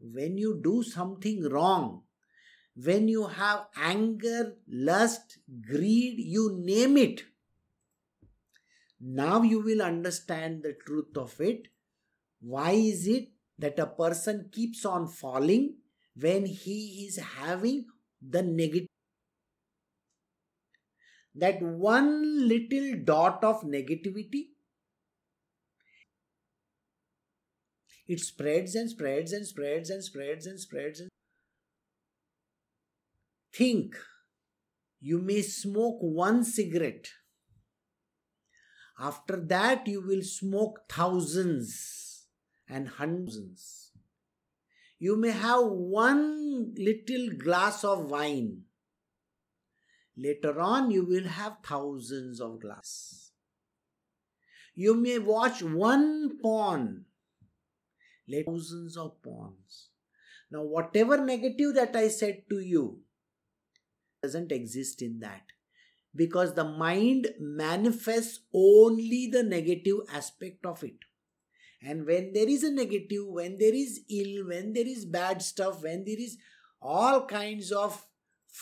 When 0.00 0.36
you 0.36 0.60
do 0.62 0.82
something 0.82 1.48
wrong, 1.48 2.02
when 2.76 3.08
you 3.08 3.26
have 3.26 3.66
anger, 3.76 4.56
lust, 4.68 5.38
greed, 5.68 6.16
you 6.18 6.60
name 6.60 6.96
it. 6.96 7.22
Now 9.00 9.42
you 9.42 9.60
will 9.60 9.80
understand 9.80 10.62
the 10.62 10.74
truth 10.86 11.16
of 11.16 11.40
it. 11.40 11.68
Why 12.40 12.72
is 12.72 13.06
it 13.06 13.28
that 13.58 13.78
a 13.78 13.86
person 13.86 14.50
keeps 14.52 14.84
on 14.84 15.06
falling 15.06 15.76
when 16.16 16.46
he 16.46 17.06
is 17.06 17.18
having 17.18 17.86
the 18.20 18.42
negative? 18.42 18.88
That 21.34 21.60
one 21.60 22.48
little 22.48 23.02
dot 23.04 23.42
of 23.42 23.62
negativity 23.62 24.50
it 28.06 28.20
spreads 28.20 28.74
and 28.74 28.90
spreads 28.90 29.32
and 29.32 29.46
spreads 29.46 29.90
and 29.90 30.04
spreads 30.04 30.46
and 30.46 30.60
spreads 30.60 31.00
and 31.00 31.08
Think 33.52 33.96
you 35.00 35.20
may 35.20 35.42
smoke 35.42 35.98
one 36.00 36.42
cigarette. 36.44 37.08
After 38.98 39.36
that, 39.36 39.86
you 39.86 40.00
will 40.00 40.22
smoke 40.22 40.80
thousands 40.88 42.26
and 42.68 42.88
hundreds. 42.88 43.92
You 44.98 45.16
may 45.16 45.30
have 45.30 45.64
one 45.66 46.74
little 46.76 47.36
glass 47.36 47.84
of 47.84 48.10
wine. 48.10 48.63
Later 50.16 50.60
on, 50.60 50.90
you 50.90 51.04
will 51.04 51.26
have 51.26 51.58
thousands 51.64 52.40
of 52.40 52.60
glasses. 52.60 53.32
You 54.74 54.94
may 54.94 55.18
watch 55.18 55.62
one 55.62 56.38
pawn, 56.42 57.04
thousands 58.30 58.96
of 58.96 59.20
pawns. 59.22 59.90
Now, 60.50 60.62
whatever 60.62 61.16
negative 61.16 61.74
that 61.74 61.96
I 61.96 62.08
said 62.08 62.44
to 62.50 62.60
you, 62.60 63.00
doesn't 64.24 64.52
exist 64.52 65.02
in 65.02 65.20
that 65.20 65.42
because 66.16 66.54
the 66.54 66.64
mind 66.64 67.28
manifests 67.38 68.40
only 68.54 69.28
the 69.30 69.42
negative 69.42 69.98
aspect 70.12 70.64
of 70.64 70.82
it 70.82 71.04
and 71.82 72.06
when 72.06 72.32
there 72.32 72.48
is 72.48 72.64
a 72.64 72.70
negative 72.70 73.26
when 73.26 73.58
there 73.58 73.74
is 73.74 74.00
ill 74.08 74.46
when 74.46 74.72
there 74.72 74.86
is 74.86 75.04
bad 75.04 75.42
stuff 75.42 75.82
when 75.82 76.04
there 76.06 76.22
is 76.26 76.38
all 76.80 77.26
kinds 77.26 77.70
of 77.70 78.06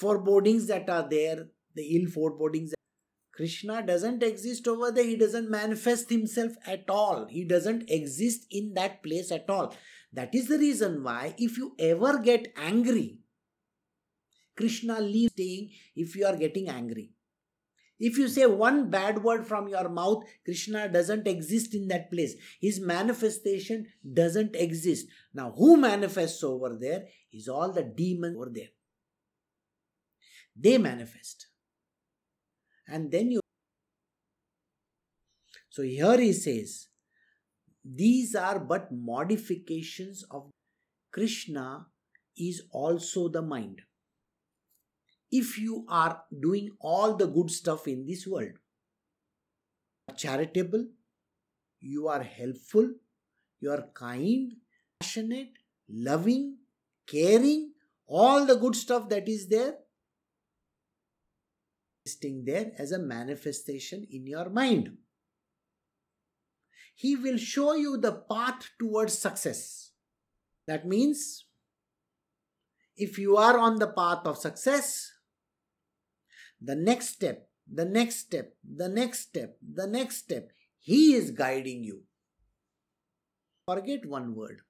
forebodings 0.00 0.66
that 0.72 0.88
are 0.96 1.06
there 1.08 1.46
the 1.74 1.86
ill 1.96 2.10
forebodings 2.16 2.74
krishna 3.38 3.80
doesn't 3.86 4.22
exist 4.22 4.68
over 4.72 4.90
there 4.90 5.10
he 5.12 5.16
doesn't 5.24 5.50
manifest 5.56 6.10
himself 6.18 6.52
at 6.66 6.94
all 6.98 7.26
he 7.38 7.44
doesn't 7.54 7.88
exist 7.98 8.46
in 8.50 8.74
that 8.74 9.02
place 9.02 9.32
at 9.38 9.48
all 9.56 9.74
that 10.12 10.34
is 10.34 10.48
the 10.48 10.58
reason 10.58 11.02
why 11.02 11.34
if 11.38 11.56
you 11.56 11.74
ever 11.92 12.18
get 12.30 12.52
angry 12.56 13.08
Krishna 14.56 15.00
leaves 15.00 15.32
saying 15.36 15.70
if 15.96 16.14
you 16.16 16.26
are 16.26 16.36
getting 16.36 16.68
angry. 16.68 17.10
If 17.98 18.18
you 18.18 18.28
say 18.28 18.46
one 18.46 18.90
bad 18.90 19.22
word 19.22 19.46
from 19.46 19.68
your 19.68 19.88
mouth, 19.88 20.24
Krishna 20.44 20.88
doesn't 20.88 21.28
exist 21.28 21.74
in 21.74 21.86
that 21.88 22.10
place. 22.10 22.34
His 22.60 22.80
manifestation 22.80 23.86
doesn't 24.12 24.56
exist. 24.56 25.06
Now, 25.32 25.52
who 25.56 25.76
manifests 25.76 26.42
over 26.42 26.76
there 26.80 27.04
is 27.32 27.48
all 27.48 27.72
the 27.72 27.84
demons 27.84 28.36
over 28.36 28.50
there. 28.52 28.70
They 30.54 30.78
manifest. 30.78 31.46
And 32.86 33.10
then 33.10 33.30
you. 33.30 33.40
So 35.70 35.82
here 35.82 36.18
he 36.18 36.32
says, 36.32 36.88
these 37.84 38.34
are 38.34 38.58
but 38.58 38.92
modifications 38.92 40.24
of 40.30 40.50
Krishna 41.10 41.86
is 42.36 42.62
also 42.70 43.28
the 43.28 43.42
mind 43.42 43.82
if 45.30 45.58
you 45.58 45.86
are 45.88 46.22
doing 46.40 46.68
all 46.78 47.16
the 47.16 47.26
good 47.26 47.50
stuff 47.50 47.88
in 47.88 48.06
this 48.06 48.26
world. 48.26 48.52
Charitable, 50.16 50.84
you 51.80 52.08
are 52.08 52.22
helpful, 52.22 52.90
you 53.60 53.70
are 53.70 53.86
kind, 53.94 54.52
passionate, 55.00 55.52
loving, 55.88 56.58
caring, 57.06 57.72
all 58.06 58.44
the 58.44 58.56
good 58.56 58.76
stuff 58.76 59.08
that 59.08 59.26
is 59.26 59.48
there 59.48 59.76
existing 62.04 62.44
there 62.44 62.72
as 62.78 62.92
a 62.92 62.98
manifestation 62.98 64.06
in 64.10 64.26
your 64.26 64.50
mind. 64.50 64.96
He 66.94 67.16
will 67.16 67.38
show 67.38 67.74
you 67.74 67.96
the 67.96 68.12
path 68.12 68.70
towards 68.78 69.18
success. 69.18 69.90
That 70.66 70.86
means 70.86 71.46
if 72.96 73.18
you 73.18 73.36
are 73.36 73.58
on 73.58 73.76
the 73.76 73.88
path 73.88 74.26
of 74.26 74.36
success, 74.36 75.10
the 76.60 76.76
next 76.76 77.08
step, 77.08 77.48
the 77.72 77.84
next 77.84 78.16
step, 78.16 78.54
the 78.62 78.88
next 78.88 79.20
step, 79.20 79.56
the 79.74 79.86
next 79.86 80.16
step. 80.18 80.50
He 80.78 81.14
is 81.14 81.30
guiding 81.30 81.84
you. 81.84 82.02
Forget 83.66 84.04
one 84.06 84.34
word. 84.34 84.60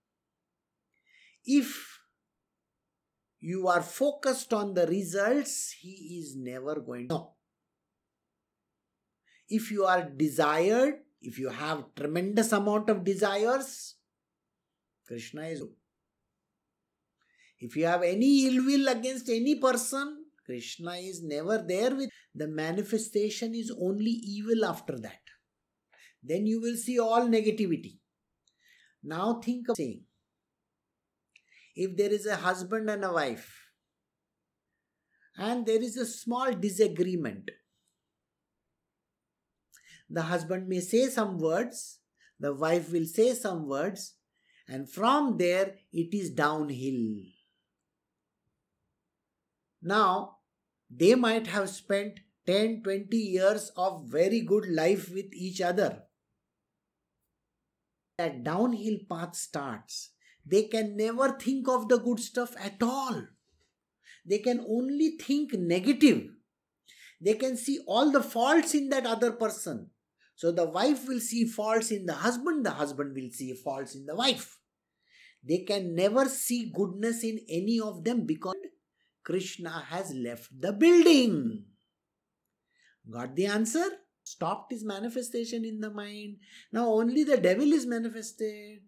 If 1.44 1.98
you 3.42 3.66
are 3.66 3.82
focused 3.82 4.52
on 4.54 4.72
the 4.72 4.86
results, 4.86 5.74
He 5.80 6.20
is 6.20 6.36
never 6.36 6.76
going 6.76 7.08
to 7.08 7.14
know. 7.14 7.32
If 9.48 9.70
you 9.72 9.84
are 9.84 10.08
desired, 10.08 11.00
if 11.20 11.40
you 11.40 11.48
have 11.48 11.94
tremendous 11.96 12.52
amount 12.52 12.88
of 12.88 13.04
desires, 13.04 13.96
Krishna 15.06 15.42
is. 15.42 15.64
If 17.58 17.76
you 17.76 17.86
have 17.86 18.04
any 18.04 18.46
ill 18.46 18.64
will 18.64 18.88
against 18.88 19.28
any 19.28 19.56
person, 19.56 20.24
Krishna 20.46 20.92
is 20.92 21.22
never 21.22 21.58
there 21.58 21.94
with 21.94 22.10
the 22.34 22.46
manifestation 22.46 23.56
is 23.56 23.74
only 23.80 24.10
evil 24.10 24.64
after 24.64 24.98
that. 25.00 25.20
Then 26.22 26.46
you 26.46 26.60
will 26.60 26.76
see 26.76 27.00
all 27.00 27.26
negativity. 27.28 27.98
Now 29.02 29.40
think 29.40 29.68
of 29.68 29.76
saying 29.76 30.04
if 31.74 31.96
there 31.96 32.10
is 32.10 32.26
a 32.26 32.36
husband 32.36 32.90
and 32.90 33.04
a 33.04 33.12
wife 33.12 33.68
and 35.36 35.64
there 35.66 35.82
is 35.82 35.96
a 35.96 36.06
small 36.06 36.52
disagreement, 36.52 37.50
the 40.10 40.22
husband 40.22 40.68
may 40.68 40.80
say 40.80 41.08
some 41.08 41.38
words, 41.38 41.98
the 42.38 42.52
wife 42.54 42.92
will 42.92 43.06
say 43.06 43.34
some 43.34 43.66
words, 43.66 44.14
and 44.68 44.90
from 44.90 45.38
there 45.38 45.76
it 45.92 46.14
is 46.14 46.30
downhill 46.30 47.22
Now, 49.80 50.38
they 50.90 51.14
might 51.14 51.46
have 51.46 51.70
spent 51.70 52.20
10 52.46 52.82
20 52.82 53.16
years 53.16 53.70
of 53.76 54.04
very 54.06 54.40
good 54.40 54.66
life 54.68 55.10
with 55.10 55.32
each 55.32 55.60
other. 55.60 56.02
That 58.18 58.44
downhill 58.44 58.98
path 59.08 59.36
starts. 59.36 60.10
They 60.44 60.64
can 60.64 60.96
never 60.96 61.32
think 61.38 61.68
of 61.68 61.88
the 61.88 61.98
good 61.98 62.20
stuff 62.20 62.54
at 62.58 62.82
all. 62.82 63.26
They 64.24 64.38
can 64.38 64.64
only 64.68 65.16
think 65.20 65.52
negative. 65.54 66.28
They 67.20 67.34
can 67.34 67.56
see 67.56 67.78
all 67.86 68.10
the 68.10 68.22
faults 68.22 68.74
in 68.74 68.88
that 68.88 69.06
other 69.06 69.32
person. 69.32 69.90
So 70.34 70.50
the 70.50 70.68
wife 70.68 71.06
will 71.06 71.20
see 71.20 71.44
faults 71.44 71.90
in 71.90 72.06
the 72.06 72.14
husband, 72.14 72.66
the 72.66 72.72
husband 72.72 73.14
will 73.14 73.30
see 73.30 73.54
faults 73.54 73.94
in 73.94 74.06
the 74.06 74.16
wife. 74.16 74.58
They 75.44 75.58
can 75.58 75.94
never 75.94 76.28
see 76.28 76.72
goodness 76.74 77.22
in 77.24 77.40
any 77.48 77.80
of 77.80 78.04
them 78.04 78.26
because 78.26 78.56
Krishna 79.24 79.84
has 79.88 80.12
left 80.14 80.48
the 80.60 80.72
building. 80.72 81.64
Got 83.10 83.36
the 83.36 83.46
answer? 83.46 83.84
Stopped 84.24 84.72
his 84.72 84.84
manifestation 84.84 85.64
in 85.64 85.80
the 85.80 85.90
mind. 85.90 86.36
Now 86.72 86.88
only 86.88 87.24
the 87.24 87.38
devil 87.38 87.72
is 87.72 87.86
manifested. 87.86 88.80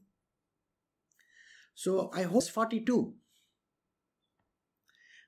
So 1.74 2.10
I 2.14 2.22
hope 2.22 2.48
42. 2.48 3.14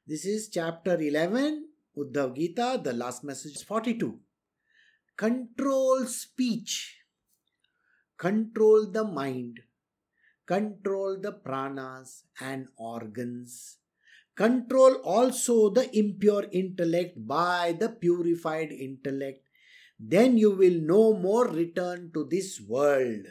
This 0.06 0.24
is 0.24 0.48
chapter 0.48 0.94
11, 0.94 1.66
Uddhav 1.98 2.36
Gita. 2.36 2.80
The 2.82 2.92
last 2.92 3.24
message 3.24 3.56
is 3.56 3.62
42. 3.64 4.20
Control 5.16 6.04
speech, 6.06 6.98
control 8.16 8.86
the 8.86 9.02
mind, 9.02 9.60
control 10.46 11.18
the 11.20 11.32
pranas 11.32 12.22
and 12.40 12.68
organs, 12.76 13.78
control 14.36 14.94
also 15.02 15.70
the 15.70 15.90
impure 15.98 16.44
intellect 16.52 17.26
by 17.26 17.74
the 17.76 17.88
purified 17.88 18.70
intellect. 18.70 19.42
Then 19.98 20.36
you 20.38 20.52
will 20.52 20.80
no 20.80 21.14
more 21.14 21.48
return 21.48 22.12
to 22.14 22.28
this 22.30 22.60
world. 22.60 23.26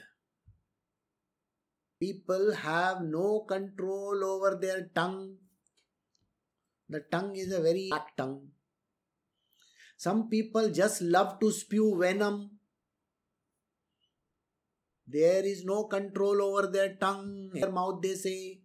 People 1.99 2.53
have 2.53 3.01
no 3.01 3.45
control 3.47 4.23
over 4.23 4.58
their 4.62 4.89
tongue. 4.93 5.36
The 6.89 6.99
tongue 6.99 7.36
is 7.36 7.51
a 7.51 7.62
very 7.62 7.88
black 7.89 8.15
tongue. 8.15 8.49
Some 9.97 10.29
people 10.29 10.69
just 10.69 11.01
love 11.01 11.39
to 11.39 11.51
spew 11.51 11.97
venom. 11.99 12.51
There 15.08 15.45
is 15.45 15.63
no 15.63 15.86
control 15.86 16.41
over 16.41 16.67
their 16.67 16.95
tongue, 16.95 17.51
their 17.53 17.71
mouth, 17.71 18.01
they 18.01 18.15
say. 18.15 18.62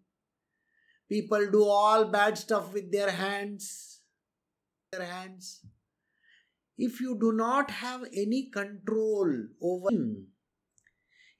People 1.09 1.51
do 1.51 1.64
all 1.64 2.07
bad 2.07 2.37
stuff 2.37 2.73
with 2.73 2.90
their 2.90 3.11
hands. 3.11 4.01
Their 4.93 5.05
hands. 5.05 5.64
If 6.77 7.01
you 7.01 7.16
do 7.21 7.33
not 7.33 7.71
have 7.71 8.05
any 8.12 8.51
control 8.51 9.31
over, 9.61 9.88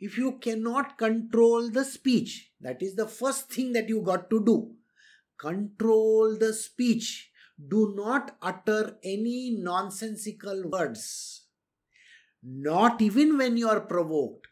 if 0.01 0.17
you 0.17 0.39
cannot 0.41 0.97
control 0.97 1.71
the 1.71 1.85
speech, 1.85 2.53
that 2.61 2.83
is 2.83 2.95
the 2.95 3.07
first 3.07 3.53
thing 3.53 3.73
that 3.73 3.89
you 3.89 4.01
got 4.01 4.31
to 4.31 4.43
do. 4.45 4.73
Control 5.39 6.37
the 6.39 6.55
speech 6.55 7.31
do 7.69 7.93
not 7.95 8.37
utter 8.41 8.97
any 9.05 9.57
nonsensical 9.59 10.69
words. 10.71 11.45
Not 12.43 13.03
even 13.03 13.37
when 13.37 13.59
you 13.59 13.69
are 13.69 13.81
provoked. 13.81 14.47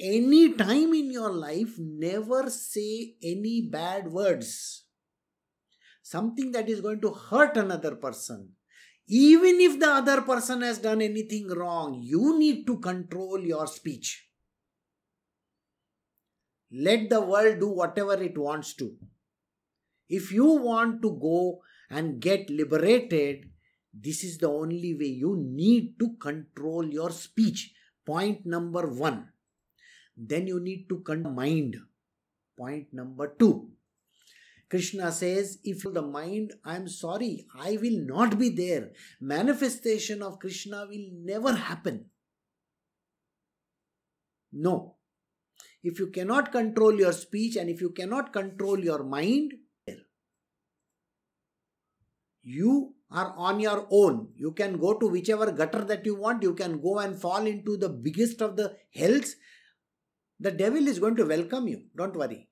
Any 0.00 0.54
time 0.54 0.92
in 0.92 1.12
your 1.12 1.30
life, 1.30 1.78
never 1.78 2.50
say 2.50 3.14
any 3.22 3.68
bad 3.70 4.10
words. 4.10 4.86
Something 6.02 6.50
that 6.52 6.68
is 6.68 6.80
going 6.80 7.00
to 7.02 7.12
hurt 7.12 7.56
another 7.56 7.94
person. 7.94 8.50
Even 9.06 9.60
if 9.60 9.78
the 9.78 9.88
other 9.88 10.22
person 10.22 10.62
has 10.62 10.78
done 10.78 11.00
anything 11.00 11.46
wrong, 11.48 12.00
you 12.02 12.36
need 12.38 12.66
to 12.66 12.78
control 12.78 13.38
your 13.38 13.68
speech. 13.68 14.26
Let 16.76 17.08
the 17.08 17.20
world 17.20 17.60
do 17.60 17.68
whatever 17.68 18.14
it 18.14 18.36
wants 18.36 18.74
to. 18.74 18.96
If 20.08 20.32
you 20.32 20.44
want 20.44 21.02
to 21.02 21.18
go 21.20 21.60
and 21.88 22.20
get 22.20 22.50
liberated, 22.50 23.50
this 23.92 24.24
is 24.24 24.38
the 24.38 24.48
only 24.48 24.94
way. 24.94 25.06
You 25.06 25.36
need 25.36 25.98
to 26.00 26.16
control 26.20 26.84
your 26.84 27.10
speech. 27.10 27.72
Point 28.04 28.44
number 28.44 28.88
one. 28.88 29.28
Then 30.16 30.46
you 30.48 30.58
need 30.58 30.88
to 30.88 30.98
control 30.98 31.32
mind. 31.32 31.76
Point 32.58 32.92
number 32.92 33.34
two. 33.38 33.70
Krishna 34.68 35.12
says, 35.12 35.58
if 35.62 35.82
the 35.84 36.02
mind, 36.02 36.54
I 36.64 36.74
am 36.76 36.88
sorry, 36.88 37.46
I 37.56 37.78
will 37.80 38.00
not 38.04 38.38
be 38.38 38.48
there. 38.48 38.90
Manifestation 39.20 40.22
of 40.22 40.40
Krishna 40.40 40.86
will 40.88 41.10
never 41.12 41.54
happen. 41.54 42.06
No. 44.52 44.93
If 45.84 45.98
you 45.98 46.06
cannot 46.06 46.50
control 46.50 46.98
your 46.98 47.12
speech 47.12 47.56
and 47.56 47.68
if 47.68 47.80
you 47.82 47.90
cannot 47.90 48.32
control 48.32 48.78
your 48.80 49.04
mind, 49.04 49.52
you 52.42 52.94
are 53.10 53.34
on 53.36 53.60
your 53.60 53.86
own. 53.90 54.28
You 54.34 54.52
can 54.52 54.78
go 54.78 54.94
to 54.94 55.06
whichever 55.08 55.52
gutter 55.52 55.84
that 55.84 56.06
you 56.06 56.14
want. 56.14 56.42
You 56.42 56.54
can 56.54 56.80
go 56.80 56.98
and 56.98 57.20
fall 57.20 57.46
into 57.46 57.76
the 57.76 57.90
biggest 57.90 58.40
of 58.40 58.56
the 58.56 58.76
hells. 58.94 59.34
The 60.40 60.50
devil 60.50 60.88
is 60.88 60.98
going 60.98 61.16
to 61.16 61.26
welcome 61.26 61.68
you. 61.68 61.82
Don't 61.94 62.16
worry. 62.16 62.48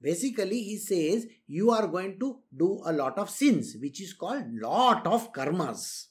Basically, 0.00 0.62
he 0.62 0.78
says 0.78 1.26
you 1.46 1.70
are 1.70 1.86
going 1.86 2.18
to 2.18 2.40
do 2.56 2.82
a 2.84 2.92
lot 2.92 3.18
of 3.18 3.30
sins, 3.30 3.76
which 3.80 4.00
is 4.00 4.12
called 4.12 4.44
lot 4.52 5.06
of 5.06 5.32
karmas. 5.32 6.06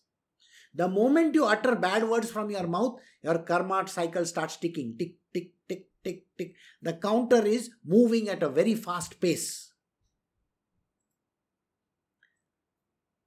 The 0.73 0.87
moment 0.87 1.35
you 1.35 1.45
utter 1.45 1.75
bad 1.75 2.07
words 2.07 2.31
from 2.31 2.49
your 2.51 2.67
mouth, 2.67 2.99
your 3.21 3.39
karma 3.39 3.87
cycle 3.87 4.25
starts 4.25 4.57
ticking. 4.57 4.95
Tick, 4.97 5.15
tick, 5.33 5.51
tick, 5.67 5.85
tick, 6.03 6.25
tick. 6.37 6.55
The 6.81 6.93
counter 6.93 7.45
is 7.45 7.69
moving 7.85 8.29
at 8.29 8.43
a 8.43 8.49
very 8.49 8.75
fast 8.75 9.19
pace. 9.19 9.73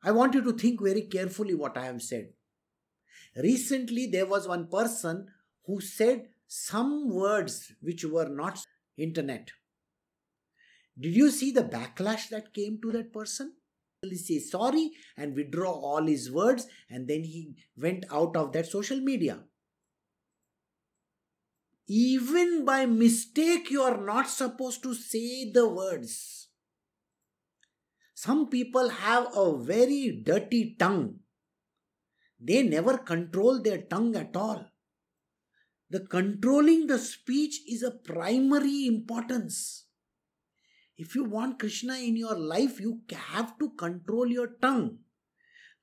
I 0.02 0.12
want 0.12 0.34
you 0.34 0.42
to 0.42 0.52
think 0.52 0.80
very 0.80 1.02
carefully 1.02 1.54
what 1.54 1.76
I 1.76 1.86
have 1.86 2.02
said. 2.02 2.30
Recently, 3.36 4.06
there 4.06 4.26
was 4.26 4.48
one 4.48 4.66
person 4.66 5.26
who 5.66 5.80
said 5.80 6.28
some 6.46 7.10
words 7.10 7.72
which 7.80 8.04
were 8.04 8.28
not 8.28 8.58
internet. 8.96 9.50
Did 10.98 11.14
you 11.14 11.30
see 11.30 11.52
the 11.52 11.62
backlash 11.62 12.28
that 12.30 12.52
came 12.52 12.80
to 12.82 12.92
that 12.92 13.12
person? 13.12 13.54
He 14.02 14.16
say 14.16 14.38
sorry 14.38 14.92
and 15.16 15.34
withdraw 15.34 15.70
all 15.70 16.06
his 16.06 16.30
words, 16.32 16.66
and 16.88 17.06
then 17.06 17.22
he 17.22 17.54
went 17.76 18.06
out 18.10 18.36
of 18.36 18.52
that 18.52 18.66
social 18.66 18.98
media. 18.98 19.44
Even 21.92 22.64
by 22.64 22.86
mistake, 22.86 23.68
you 23.68 23.82
are 23.82 24.00
not 24.00 24.28
supposed 24.28 24.80
to 24.84 24.94
say 24.94 25.50
the 25.50 25.68
words. 25.68 26.46
Some 28.14 28.48
people 28.48 28.90
have 28.90 29.26
a 29.34 29.58
very 29.58 30.22
dirty 30.24 30.76
tongue. 30.78 31.18
They 32.38 32.62
never 32.62 32.96
control 32.96 33.60
their 33.60 33.78
tongue 33.78 34.14
at 34.14 34.36
all. 34.36 34.66
The 35.88 35.98
controlling 35.98 36.86
the 36.86 36.96
speech 36.96 37.62
is 37.66 37.82
a 37.82 37.90
primary 37.90 38.86
importance. 38.86 39.86
If 40.96 41.16
you 41.16 41.24
want 41.24 41.58
Krishna 41.58 41.94
in 41.94 42.16
your 42.16 42.38
life, 42.38 42.78
you 42.78 43.00
have 43.32 43.58
to 43.58 43.70
control 43.70 44.28
your 44.28 44.52
tongue, 44.62 44.98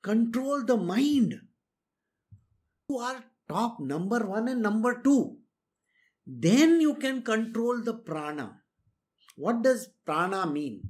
control 0.02 0.64
the 0.64 0.78
mind. 0.78 1.38
You 2.88 2.96
are 2.96 3.24
top 3.46 3.78
number 3.78 4.20
one 4.26 4.48
and 4.48 4.62
number 4.62 5.02
two. 5.02 5.37
Then 6.30 6.82
you 6.82 6.94
can 6.96 7.22
control 7.22 7.80
the 7.82 7.94
prana. 7.94 8.60
What 9.36 9.62
does 9.62 9.88
prana 10.04 10.46
mean? 10.46 10.82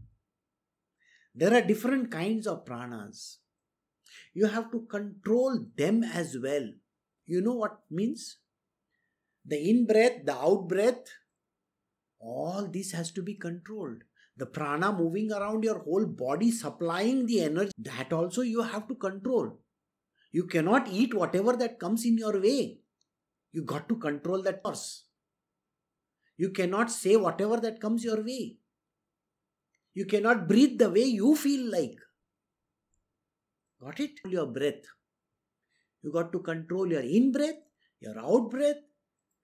There 1.33 1.55
are 1.55 1.61
different 1.61 2.11
kinds 2.11 2.49
of 2.49 2.65
pranas. 2.65 3.37
You 4.35 4.47
have 4.47 4.73
to 4.73 4.81
control 4.91 5.65
them 5.77 6.03
as 6.03 6.37
well. 6.43 6.69
You 7.27 7.41
know 7.41 7.53
what 7.53 7.79
means? 7.89 8.39
The 9.45 9.71
in 9.71 9.87
breath, 9.87 10.25
the 10.25 10.35
out 10.35 10.67
breath, 10.67 11.05
all 12.19 12.67
this 12.67 12.91
has 12.91 13.13
to 13.13 13.23
be 13.23 13.35
controlled. 13.35 14.03
The 14.37 14.47
prana 14.47 14.93
moving 14.93 15.31
around 15.31 15.63
your 15.63 15.79
whole 15.79 16.07
body, 16.07 16.51
supplying 16.51 17.27
the 17.27 17.43
energy, 17.43 17.71
that 17.79 18.13
also 18.13 18.43
you 18.43 18.63
have 18.63 18.89
to 18.89 18.97
control. 18.97 19.61
You 20.33 20.47
cannot 20.47 20.89
eat 20.89 21.15
whatever 21.15 21.53
that 21.57 21.79
comes 21.79 22.05
in 22.05 22.19
your 22.19 22.41
way. 22.41 22.81
You 23.53 23.63
got 23.63 23.89
to 23.89 23.97
control 23.97 24.43
that 24.43 24.63
force. 24.65 25.05
You 26.39 26.51
cannot 26.51 26.91
say 26.91 27.17
whatever 27.17 27.59
that 27.59 27.81
comes 27.81 28.05
your 28.05 28.23
way. 28.25 28.57
You 29.93 30.07
cannot 30.07 30.49
breathe 30.49 30.79
the 30.79 30.89
way 30.89 31.03
you 31.03 31.35
feel 31.35 31.71
like. 31.71 31.99
Got 33.81 33.99
it? 34.01 34.21
Your 34.25 34.47
breath. 34.47 34.85
You 36.03 36.13
got 36.13 36.31
to 36.33 36.39
control 36.39 36.91
your 36.91 37.03
in 37.03 37.33
breath, 37.33 37.57
your 38.01 38.19
out 38.21 38.51
breath, 38.51 38.77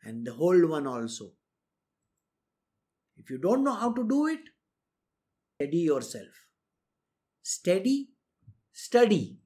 and 0.05 0.24
the 0.24 0.32
hold 0.32 0.68
one 0.70 0.86
also. 0.86 1.32
If 3.16 3.28
you 3.28 3.38
don't 3.38 3.64
know 3.64 3.74
how 3.74 3.92
to 3.92 4.07
do 4.07 4.26
it, 4.28 4.40
steady 5.57 5.78
yourself. 5.78 6.47
Steady 7.42 8.11
study 8.72 9.38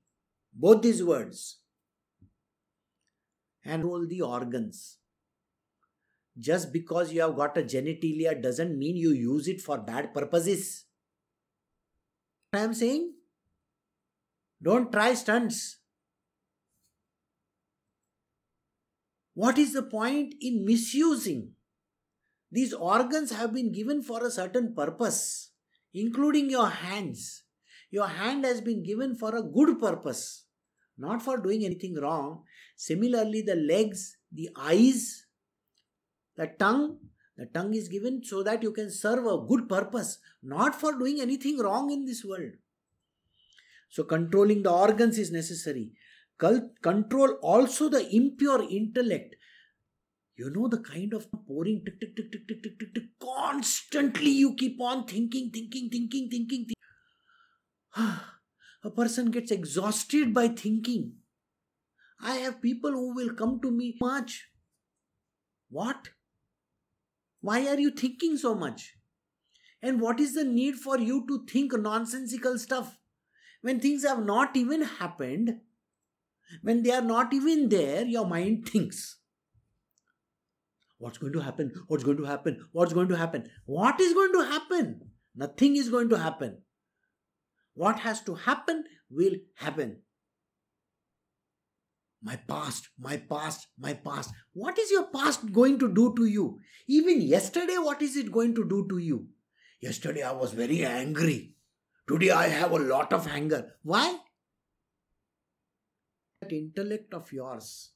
both 0.53 0.83
these 0.83 1.03
words 1.03 1.61
and 3.65 3.85
roll 3.85 4.07
the 4.07 4.21
organs. 4.21 4.98
Just 6.39 6.73
because 6.73 7.13
you 7.13 7.23
have 7.23 7.35
got 7.35 7.59
a 7.59 7.63
genitalia 7.63 8.41
doesn't 8.41 8.79
mean 8.79 8.97
you 8.97 9.11
use 9.11 9.49
it 9.49 9.61
for 9.61 9.79
bad 9.79 10.15
purposes. 10.15 10.85
I 12.53 12.61
am 12.61 12.75
saying? 12.75 13.15
Don't 14.63 14.93
try 14.93 15.15
stunts. 15.15 15.79
What 19.35 19.59
is 19.59 19.73
the 19.73 19.83
point 19.83 20.35
in 20.41 20.65
misusing? 20.65 21.53
These 22.51 22.73
organs 22.73 23.33
have 23.33 23.53
been 23.53 23.73
given 23.73 24.03
for 24.03 24.25
a 24.25 24.31
certain 24.31 24.75
purpose, 24.75 25.51
including 25.93 26.51
your 26.51 26.69
hands. 26.69 27.45
Your 27.91 28.07
hand 28.09 28.45
has 28.45 28.61
been 28.61 28.83
given 28.83 29.15
for 29.15 29.37
a 29.37 29.43
good 29.43 29.79
purpose, 29.79 30.45
not 30.97 31.23
for 31.23 31.39
doing 31.39 31.65
anything 31.65 31.95
wrong. 31.95 32.45
Similarly, 32.77 33.43
the 33.43 33.55
legs, 33.57 34.17
the 34.33 34.51
eyes, 34.57 35.27
the 36.39 36.47
tongue, 36.47 36.99
the 37.37 37.47
tongue 37.47 37.75
is 37.75 37.89
given 37.89 38.23
so 38.25 38.43
that 38.45 38.63
you 38.63 38.73
can 38.73 38.91
serve 38.91 39.27
a 39.27 39.45
good 39.47 39.69
purpose, 39.69 40.19
not 40.43 40.75
for 40.75 40.97
doing 40.97 41.21
anything 41.21 41.59
wrong 41.59 41.91
in 41.91 42.07
this 42.07 42.25
world. 42.25 42.53
So, 43.91 44.05
controlling 44.05 44.63
the 44.63 44.71
organs 44.71 45.19
is 45.19 45.33
necessary. 45.33 45.91
Control 46.39 47.33
also 47.43 47.89
the 47.89 48.09
impure 48.15 48.63
intellect. 48.71 49.35
You 50.37 50.51
know 50.51 50.69
the 50.69 50.79
kind 50.79 51.13
of 51.15 51.27
pouring 51.49 51.83
tick 51.85 51.99
tick 51.99 52.15
tick 52.15 52.31
tick 52.31 52.47
tick 52.47 52.63
tick 52.63 52.79
tick 52.79 52.95
tick. 52.95 53.05
Constantly 53.21 54.31
you 54.31 54.55
keep 54.55 54.81
on 54.81 55.05
thinking, 55.05 55.51
thinking, 55.53 55.91
thinking, 55.91 56.29
thinking. 56.31 56.67
thinking. 56.67 56.75
a 58.85 58.91
person 58.91 59.33
gets 59.33 59.51
exhausted 59.51 60.33
by 60.33 60.47
thinking. 60.47 61.15
I 62.21 62.37
have 62.37 62.63
people 62.63 62.93
who 62.93 63.17
will 63.17 63.35
come 63.35 63.61
to 63.63 63.71
me 63.73 63.97
much. 64.01 64.45
What? 65.71 66.11
Why 67.41 67.67
are 67.69 67.79
you 67.79 67.91
thinking 67.91 68.37
so 68.37 68.55
much? 68.55 68.95
And 69.83 70.01
what 70.01 70.19
is 70.19 70.35
the 70.35 70.45
need 70.45 70.77
for 70.77 70.99
you 70.99 71.25
to 71.29 71.45
think 71.51 71.73
nonsensical 71.73 72.59
stuff 72.59 72.99
when 73.63 73.79
things 73.81 74.05
have 74.05 74.25
not 74.25 74.57
even 74.57 74.83
happened? 74.83 75.61
When 76.63 76.83
they 76.83 76.91
are 76.91 77.03
not 77.03 77.33
even 77.33 77.69
there, 77.69 78.05
your 78.05 78.27
mind 78.27 78.69
thinks. 78.69 79.19
What's 80.99 81.19
going 81.19 81.33
to 81.35 81.41
happen? 81.41 81.73
What's 81.87 82.03
going 82.03 82.17
to 82.17 82.25
happen? 82.25 82.67
What's 82.73 82.93
going 82.93 83.09
to 83.09 83.17
happen? 83.17 83.49
What 83.67 84.01
is 84.01 84.15
going 84.15 84.33
to 84.33 84.45
happen? 84.45 85.13
Nothing 85.37 85.77
is 85.77 85.89
going 85.91 86.09
to 86.09 86.19
happen. 86.19 86.63
What 87.75 88.01
has 88.01 88.21
to 88.23 88.35
happen 88.35 88.85
will 89.09 89.35
happen. 89.55 90.01
My 92.23 92.37
past, 92.37 92.89
my 92.99 93.17
past, 93.17 93.69
my 93.79 93.95
past. 93.95 94.33
What 94.53 94.79
is 94.79 94.91
your 94.91 95.05
past 95.05 95.53
going 95.53 95.79
to 95.79 95.93
do 95.93 96.15
to 96.17 96.25
you? 96.27 96.59
Even 96.87 97.21
yesterday, 97.21 97.79
what 97.79 98.03
is 98.03 98.17
it 98.17 98.33
going 98.33 98.55
to 98.57 98.69
do 98.69 98.87
to 98.89 98.99
you? 98.99 99.29
Yesterday, 99.81 100.23
I 100.23 100.33
was 100.33 100.53
very 100.53 100.85
angry. 100.85 101.55
Today, 102.09 102.31
I 102.31 102.49
have 102.49 102.73
a 102.73 102.79
lot 102.79 103.13
of 103.13 103.29
anger. 103.29 103.75
Why? 103.83 104.19
That 106.41 106.53
intellect 106.53 107.15
of 107.15 107.33
yours. 107.33 107.91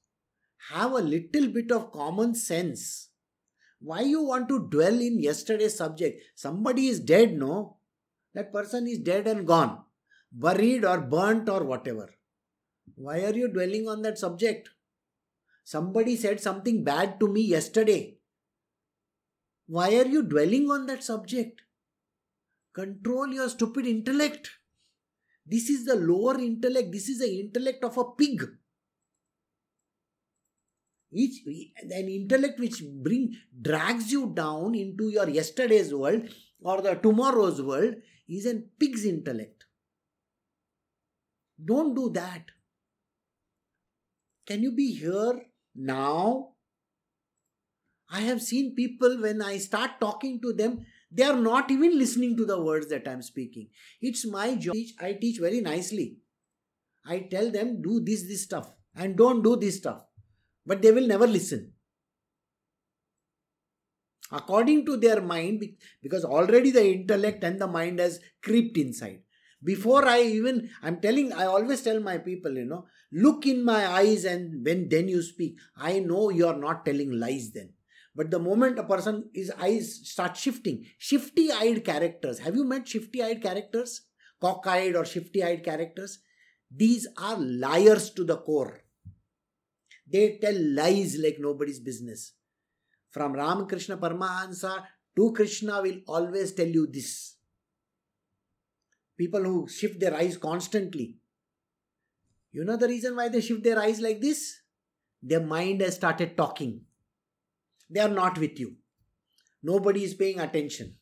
Have 0.70 0.92
a 0.92 1.00
little 1.00 1.48
bit 1.48 1.72
of 1.72 1.90
common 1.90 2.36
sense. 2.36 3.08
Why 3.80 4.02
you 4.02 4.22
want 4.22 4.48
to 4.48 4.68
dwell 4.68 5.00
in 5.00 5.18
yesterday's 5.18 5.76
subject? 5.76 6.22
Somebody 6.36 6.86
is 6.86 7.00
dead, 7.00 7.32
no? 7.32 7.78
That 8.34 8.52
person 8.52 8.86
is 8.86 8.98
dead 8.98 9.26
and 9.26 9.46
gone, 9.46 9.82
buried 10.30 10.84
or 10.84 11.00
burnt 11.00 11.48
or 11.48 11.64
whatever. 11.64 12.14
Why 12.94 13.24
are 13.24 13.34
you 13.34 13.48
dwelling 13.48 13.88
on 13.88 14.02
that 14.02 14.18
subject? 14.18 14.70
Somebody 15.64 16.16
said 16.16 16.40
something 16.40 16.84
bad 16.84 17.18
to 17.20 17.28
me 17.28 17.42
yesterday. 17.42 18.16
Why 19.66 19.96
are 19.96 20.06
you 20.06 20.22
dwelling 20.22 20.70
on 20.70 20.86
that 20.86 21.02
subject? 21.02 21.62
Control 22.74 23.32
your 23.32 23.48
stupid 23.48 23.86
intellect. 23.86 24.50
This 25.46 25.68
is 25.68 25.84
the 25.84 25.96
lower 25.96 26.38
intellect. 26.38 26.92
This 26.92 27.08
is 27.08 27.18
the 27.18 27.40
intellect 27.40 27.84
of 27.84 27.96
a 27.98 28.04
pig. 28.04 28.44
Each 31.12 31.44
an 31.82 32.08
intellect 32.08 32.58
which 32.58 32.82
bring 32.82 33.36
drags 33.60 34.10
you 34.10 34.32
down 34.34 34.74
into 34.74 35.10
your 35.10 35.28
yesterday's 35.28 35.92
world 35.94 36.22
or 36.62 36.80
the 36.80 36.94
tomorrow's 36.94 37.60
world 37.60 37.96
is 38.28 38.46
a 38.46 38.62
pig's 38.78 39.04
intellect. 39.04 39.66
Don't 41.62 41.94
do 41.94 42.10
that. 42.14 42.44
Can 44.46 44.62
you 44.62 44.72
be 44.72 44.92
here 44.92 45.42
now? 45.74 46.48
I 48.10 48.20
have 48.20 48.42
seen 48.42 48.74
people 48.74 49.20
when 49.20 49.40
I 49.40 49.58
start 49.58 49.92
talking 50.00 50.40
to 50.42 50.52
them, 50.52 50.84
they 51.10 51.22
are 51.22 51.36
not 51.36 51.70
even 51.70 51.98
listening 51.98 52.36
to 52.36 52.44
the 52.44 52.60
words 52.60 52.88
that 52.88 53.06
I'm 53.08 53.22
speaking. 53.22 53.68
It's 54.00 54.26
my 54.26 54.54
job. 54.54 54.76
I 55.00 55.14
teach 55.14 55.38
very 55.38 55.60
nicely. 55.60 56.18
I 57.06 57.20
tell 57.30 57.50
them, 57.50 57.82
do 57.82 58.00
this, 58.00 58.22
this 58.22 58.44
stuff, 58.44 58.70
and 58.94 59.16
don't 59.16 59.42
do 59.42 59.56
this 59.56 59.78
stuff. 59.78 60.04
But 60.66 60.82
they 60.82 60.92
will 60.92 61.06
never 61.06 61.26
listen. 61.26 61.72
According 64.30 64.86
to 64.86 64.96
their 64.96 65.20
mind, 65.20 65.62
because 66.02 66.24
already 66.24 66.70
the 66.70 66.86
intellect 66.86 67.44
and 67.44 67.60
the 67.60 67.66
mind 67.66 67.98
has 67.98 68.20
crept 68.42 68.78
inside 68.78 69.20
before 69.64 70.06
i 70.06 70.20
even 70.22 70.68
i'm 70.82 71.00
telling 71.00 71.32
i 71.32 71.44
always 71.44 71.82
tell 71.82 72.00
my 72.00 72.18
people 72.18 72.52
you 72.52 72.64
know 72.64 72.84
look 73.12 73.46
in 73.46 73.64
my 73.64 73.86
eyes 73.86 74.24
and 74.24 74.64
when 74.64 74.88
then 74.88 75.08
you 75.08 75.22
speak. 75.22 75.58
I 75.76 75.98
know 76.00 76.30
you 76.30 76.46
are 76.46 76.56
not 76.56 76.84
telling 76.84 77.12
lies 77.12 77.52
then. 77.52 77.74
But 78.14 78.30
the 78.30 78.38
moment 78.38 78.78
a 78.78 78.84
person 78.84 79.30
his 79.32 79.50
eyes 79.50 80.00
start 80.04 80.36
shifting 80.36 80.84
shifty 80.98 81.50
eyed 81.50 81.84
characters 81.84 82.40
have 82.40 82.54
you 82.54 82.64
met 82.64 82.88
shifty 82.88 83.22
eyed 83.22 83.42
characters? 83.42 84.02
Cockeyed 84.40 84.96
or 84.96 85.04
shifty 85.04 85.42
eyed 85.42 85.64
characters? 85.64 86.18
These 86.74 87.06
are 87.16 87.36
liars 87.38 88.10
to 88.10 88.24
the 88.24 88.38
core. 88.38 88.80
They 90.10 90.38
tell 90.42 90.58
lies 90.58 91.16
like 91.18 91.36
nobody's 91.38 91.80
business. 91.80 92.32
From 93.10 93.34
ramakrishna 93.34 93.96
paramahansa 93.98 94.84
to 95.16 95.32
krishna 95.32 95.82
will 95.82 96.00
always 96.06 96.52
tell 96.52 96.66
you 96.66 96.86
this 96.86 97.36
people 99.16 99.42
who 99.42 99.68
shift 99.68 100.00
their 100.00 100.14
eyes 100.14 100.36
constantly. 100.36 101.16
You 102.52 102.64
know 102.64 102.76
the 102.76 102.88
reason 102.88 103.16
why 103.16 103.28
they 103.28 103.40
shift 103.40 103.62
their 103.62 103.78
eyes 103.78 104.00
like 104.00 104.20
this? 104.20 104.60
Their 105.22 105.40
mind 105.40 105.80
has 105.80 105.94
started 105.94 106.36
talking. 106.36 106.82
They 107.88 108.00
are 108.00 108.08
not 108.08 108.38
with 108.38 108.58
you. 108.58 108.76
Nobody 109.62 110.04
is 110.04 110.14
paying 110.14 110.40
attention. 110.40 110.96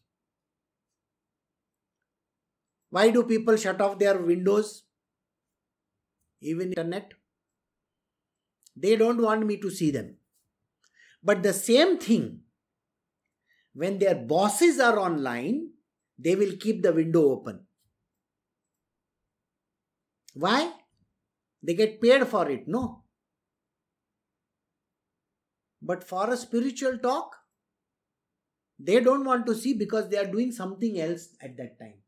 Why 2.91 3.11
do 3.11 3.23
people 3.23 3.57
shut 3.57 3.81
off 3.81 3.99
their 3.99 4.19
windows? 4.19 4.83
Even 6.41 6.69
internet? 6.69 7.13
They 8.77 8.97
don't 8.97 9.23
want 9.23 9.47
me 9.47 9.57
to 9.59 9.71
see 9.71 9.91
them. 9.91 10.17
But 11.23 11.43
the 11.43 11.53
same 11.53 11.99
thing, 11.99 12.41
when 13.75 13.99
their 13.99 14.15
bosses 14.15 14.81
are 14.81 14.99
online, 14.99 15.71
they 16.19 16.35
will 16.35 16.57
keep 16.59 16.83
the 16.83 16.93
window 16.93 17.31
open. 17.31 17.67
Why? 20.35 20.73
They 21.63 21.75
get 21.75 22.01
paid 22.01 22.27
for 22.27 22.49
it, 22.51 22.67
no? 22.67 23.05
But 25.83 26.05
for 26.05 26.31
a 26.31 26.37
spiritual 26.37 26.99
talk, 26.99 27.37
they 28.79 29.01
don't 29.01 29.25
want 29.25 29.47
to 29.47 29.55
see 29.55 29.75
because 29.75 30.09
they 30.09 30.17
are 30.17 30.31
doing 30.31 30.53
something 30.53 31.01
else 31.01 31.29
at 31.43 31.57
that 31.57 31.79
time. 31.79 32.01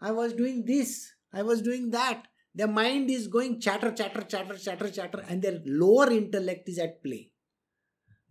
I 0.00 0.12
was 0.12 0.34
doing 0.34 0.64
this, 0.64 1.12
I 1.32 1.42
was 1.42 1.62
doing 1.62 1.90
that. 1.90 2.24
Their 2.54 2.68
mind 2.68 3.10
is 3.10 3.28
going 3.28 3.60
chatter, 3.60 3.92
chatter, 3.92 4.22
chatter, 4.22 4.56
chatter, 4.56 4.90
chatter, 4.90 5.24
and 5.28 5.42
their 5.42 5.60
lower 5.66 6.10
intellect 6.10 6.68
is 6.68 6.78
at 6.78 7.02
play. 7.02 7.30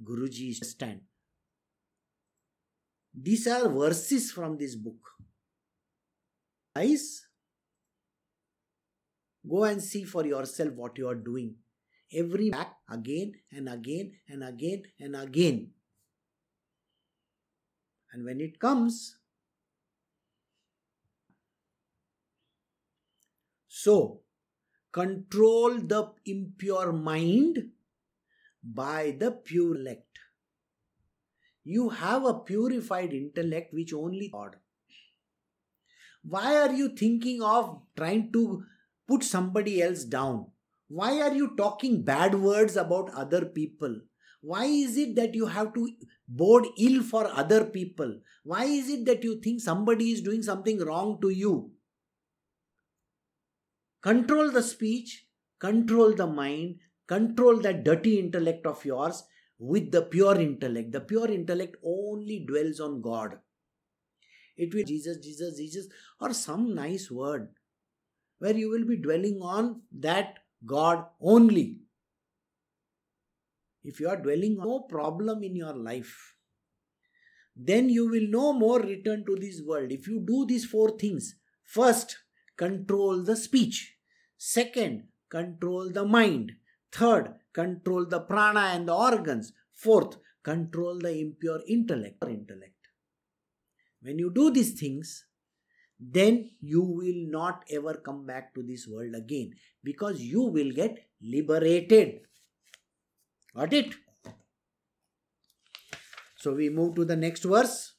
Guruji 0.04 0.54
stand. 0.56 1.02
These 3.14 3.48
are 3.48 3.70
verses 3.70 4.32
from 4.32 4.58
this 4.58 4.76
book. 4.76 5.00
Guys, 6.76 7.25
Go 9.50 9.64
and 9.66 9.82
see 9.82 10.04
for 10.04 10.26
yourself 10.26 10.74
what 10.74 10.98
you 10.98 11.08
are 11.08 11.16
doing. 11.16 11.56
Every 12.14 12.50
back 12.50 12.78
again 12.90 13.34
and 13.52 13.70
again 13.70 14.14
and 14.28 14.44
again 14.44 14.84
and 15.00 15.16
again. 15.16 15.72
And 18.14 18.26
when 18.26 18.40
it 18.40 18.60
comes, 18.60 19.18
so 23.68 24.22
control 24.92 25.80
the 25.80 26.12
impure 26.26 26.94
mind 26.94 27.72
by 28.64 29.16
the 29.20 29.32
pure 29.32 29.76
intellect. 29.76 30.20
You 31.64 31.90
have 31.90 32.26
a 32.26 32.36
purified 32.36 33.14
intellect 33.14 33.74
which 33.74 33.94
only 33.94 34.30
God. 34.30 34.56
Why 36.24 36.56
are 36.58 36.72
you 36.72 36.90
thinking 36.90 37.42
of 37.42 37.82
trying 37.96 38.32
to 38.34 38.64
put 39.08 39.24
somebody 39.24 39.82
else 39.82 40.04
down? 40.04 40.48
Why 40.88 41.20
are 41.22 41.34
you 41.34 41.56
talking 41.56 42.04
bad 42.04 42.36
words 42.36 42.76
about 42.76 43.10
other 43.14 43.46
people? 43.46 44.02
Why 44.42 44.66
is 44.66 44.98
it 44.98 45.16
that 45.16 45.34
you 45.34 45.48
have 45.48 45.74
to 45.74 45.90
bode 46.28 46.68
ill 46.78 47.02
for 47.02 47.26
other 47.26 47.66
people? 47.66 48.20
Why 48.44 48.66
is 48.66 48.90
it 48.90 49.06
that 49.06 49.24
you 49.24 49.42
think 49.42 49.62
somebody 49.62 50.12
is 50.12 50.22
doing 50.22 50.44
something 50.44 50.80
wrong 50.80 51.20
to 51.22 51.30
you? 51.30 51.72
Control 54.04 54.52
the 54.52 54.62
speech, 54.62 55.26
control 55.60 56.14
the 56.14 56.28
mind, 56.28 56.76
control 57.08 57.58
that 57.62 57.84
dirty 57.84 58.20
intellect 58.20 58.68
of 58.68 58.86
yours 58.86 59.24
with 59.58 59.92
the 59.92 60.04
pure 60.04 60.40
intellect. 60.40 60.92
The 60.92 61.02
pure 61.02 61.32
intellect 61.32 61.78
only 61.84 62.46
dwells 62.48 62.80
on 62.80 63.02
God. 63.02 63.40
It 64.58 64.76
will 64.76 64.84
Jesus, 64.84 65.18
Jesus, 65.18 65.58
Jesus, 65.58 65.88
or 66.20 66.34
some 66.34 66.76
nice 66.76 67.10
word 67.10 67.50
where 68.40 68.56
you 68.56 68.70
will 68.70 68.86
be 68.86 68.98
dwelling 68.98 69.40
on 69.42 69.82
that 69.92 70.40
God 70.66 71.06
only. 71.22 71.80
If 73.84 74.00
you 74.00 74.10
are 74.10 74.18
dwelling 74.18 74.58
on 74.60 74.68
no 74.68 74.80
problem 74.82 75.44
in 75.44 75.56
your 75.56 75.76
life, 75.76 76.36
then 77.56 77.90
you 77.90 78.10
will 78.10 78.28
no 78.28 78.52
more 78.54 78.80
return 78.80 79.26
to 79.26 79.36
this 79.36 79.62
world. 79.66 79.92
If 79.92 80.08
you 80.08 80.20
do 80.26 80.46
these 80.46 80.66
four 80.66 80.98
things, 80.98 81.36
first, 81.64 82.18
control 82.58 83.24
the 83.24 83.36
speech. 83.36 83.96
Second, 84.38 85.04
control 85.30 85.92
the 85.92 86.06
mind. 86.06 86.54
Third, 86.92 87.36
control 87.54 88.06
the 88.06 88.22
prana 88.22 88.72
and 88.74 88.88
the 88.88 88.94
organs. 88.94 89.54
Fourth, 89.74 90.18
control 90.44 91.00
the 91.00 91.20
impure 91.20 91.62
intellect. 91.68 92.24
intellect. 92.24 92.74
When 94.02 94.20
you 94.20 94.32
do 94.34 94.52
these 94.52 94.80
things, 94.80 95.26
then 96.00 96.52
you 96.62 96.82
will 96.82 97.28
not 97.28 97.64
ever 97.72 97.96
come 97.96 98.26
back 98.26 98.54
to 98.54 98.64
this 98.64 98.88
world 98.88 99.16
again 99.16 99.54
because 99.84 100.22
you 100.22 100.42
will 100.42 100.72
get 100.72 100.98
liberated. 101.22 102.22
Got 103.56 103.74
it? 103.74 103.96
So 106.36 106.54
we 106.54 106.70
move 106.70 106.96
to 106.96 107.06
the 107.06 107.16
next 107.16 107.44
verse. 107.44 107.94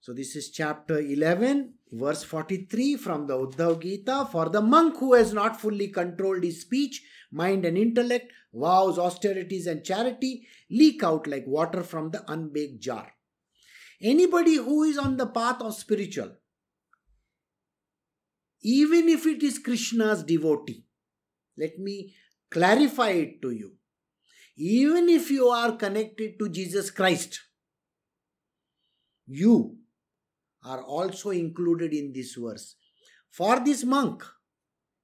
So 0.00 0.12
this 0.12 0.36
is 0.36 0.50
chapter 0.50 1.00
11, 1.00 1.72
verse 1.90 2.22
43 2.24 2.96
from 2.96 3.26
the 3.26 3.38
Uddhav 3.38 3.80
Gita. 3.80 4.28
For 4.30 4.50
the 4.50 4.60
monk 4.60 4.98
who 4.98 5.14
has 5.14 5.32
not 5.32 5.58
fully 5.58 5.88
controlled 5.88 6.44
his 6.44 6.60
speech, 6.60 7.02
mind, 7.32 7.64
and 7.64 7.78
intellect, 7.78 8.30
vows, 8.52 8.98
austerities, 8.98 9.66
and 9.66 9.82
charity 9.82 10.46
leak 10.70 11.02
out 11.02 11.26
like 11.26 11.46
water 11.46 11.82
from 11.82 12.10
the 12.10 12.22
unbaked 12.30 12.82
jar. 12.82 13.13
Anybody 14.02 14.56
who 14.56 14.84
is 14.84 14.98
on 14.98 15.16
the 15.16 15.26
path 15.26 15.60
of 15.60 15.74
spiritual, 15.74 16.32
even 18.62 19.08
if 19.08 19.26
it 19.26 19.42
is 19.42 19.58
Krishna's 19.58 20.22
devotee, 20.22 20.84
let 21.56 21.78
me 21.78 22.14
clarify 22.50 23.10
it 23.10 23.42
to 23.42 23.50
you. 23.50 23.72
Even 24.56 25.08
if 25.08 25.30
you 25.30 25.48
are 25.48 25.76
connected 25.76 26.38
to 26.38 26.48
Jesus 26.48 26.90
Christ, 26.90 27.40
you 29.26 29.76
are 30.64 30.82
also 30.82 31.30
included 31.30 31.92
in 31.92 32.12
this 32.12 32.34
verse. 32.34 32.76
For 33.30 33.60
this 33.60 33.84
monk, 33.84 34.22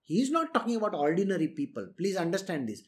he 0.02 0.20
is 0.20 0.30
not 0.30 0.54
talking 0.54 0.76
about 0.76 0.94
ordinary 0.94 1.48
people. 1.48 1.88
Please 1.98 2.16
understand 2.16 2.68
this. 2.68 2.82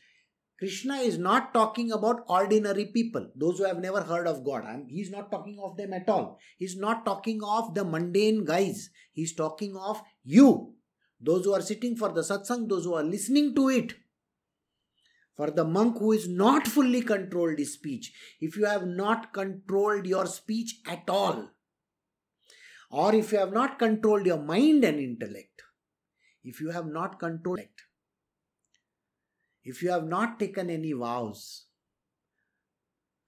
Krishna 0.63 0.99
is 0.99 1.19
not 1.19 1.53
talking 1.53 1.91
about 1.91 2.23
ordinary 2.29 2.85
people, 2.85 3.27
those 3.35 3.59
who 3.59 3.65
have 3.65 3.81
never 3.81 4.01
heard 4.01 4.29
of 4.29 4.45
God. 4.45 4.63
he's 4.89 5.11
not 5.11 5.29
talking 5.29 5.59
of 5.61 5.77
them 5.77 5.93
at 5.93 6.09
all. 6.09 6.39
He's 6.57 6.77
not 6.77 7.05
talking 7.05 7.41
of 7.43 7.75
the 7.75 7.85
mundane 7.85 8.45
guys. 8.45 8.91
He's 9.13 9.35
talking 9.35 9.77
of 9.77 10.01
you, 10.23 10.75
those 11.21 11.47
who 11.47 11.53
are 11.53 11.63
sitting 11.63 11.97
for 11.97 12.11
the 12.11 12.21
satsang, 12.21 12.69
those 12.69 12.85
who 12.85 12.95
are 12.95 13.03
listening 13.03 13.57
to 13.57 13.71
it. 13.71 13.95
For 15.37 15.51
the 15.51 15.65
monk 15.65 15.99
who 15.99 16.13
is 16.13 16.29
not 16.29 16.69
fully 16.69 17.03
controlled 17.03 17.59
his 17.59 17.75
speech, 17.75 18.13
if 18.41 18.57
you 18.57 18.67
have 18.67 18.87
not 18.87 19.33
controlled 19.33 20.07
your 20.07 20.27
speech 20.27 20.77
at 20.87 21.03
all, 21.09 21.49
or 22.89 23.13
if 23.17 23.33
you 23.33 23.39
have 23.39 23.53
not 23.53 23.81
controlled 23.81 24.27
your 24.27 24.41
mind 24.41 24.85
and 24.85 25.01
intellect, 25.01 25.61
if 26.45 26.61
you 26.61 26.71
have 26.71 26.87
not 26.87 27.19
controlled 27.19 27.59
it, 27.59 27.83
if 29.65 29.83
you 29.83 29.91
have 29.91 30.05
not 30.05 30.39
taken 30.39 30.71
any 30.71 30.93
vows, 30.93 31.67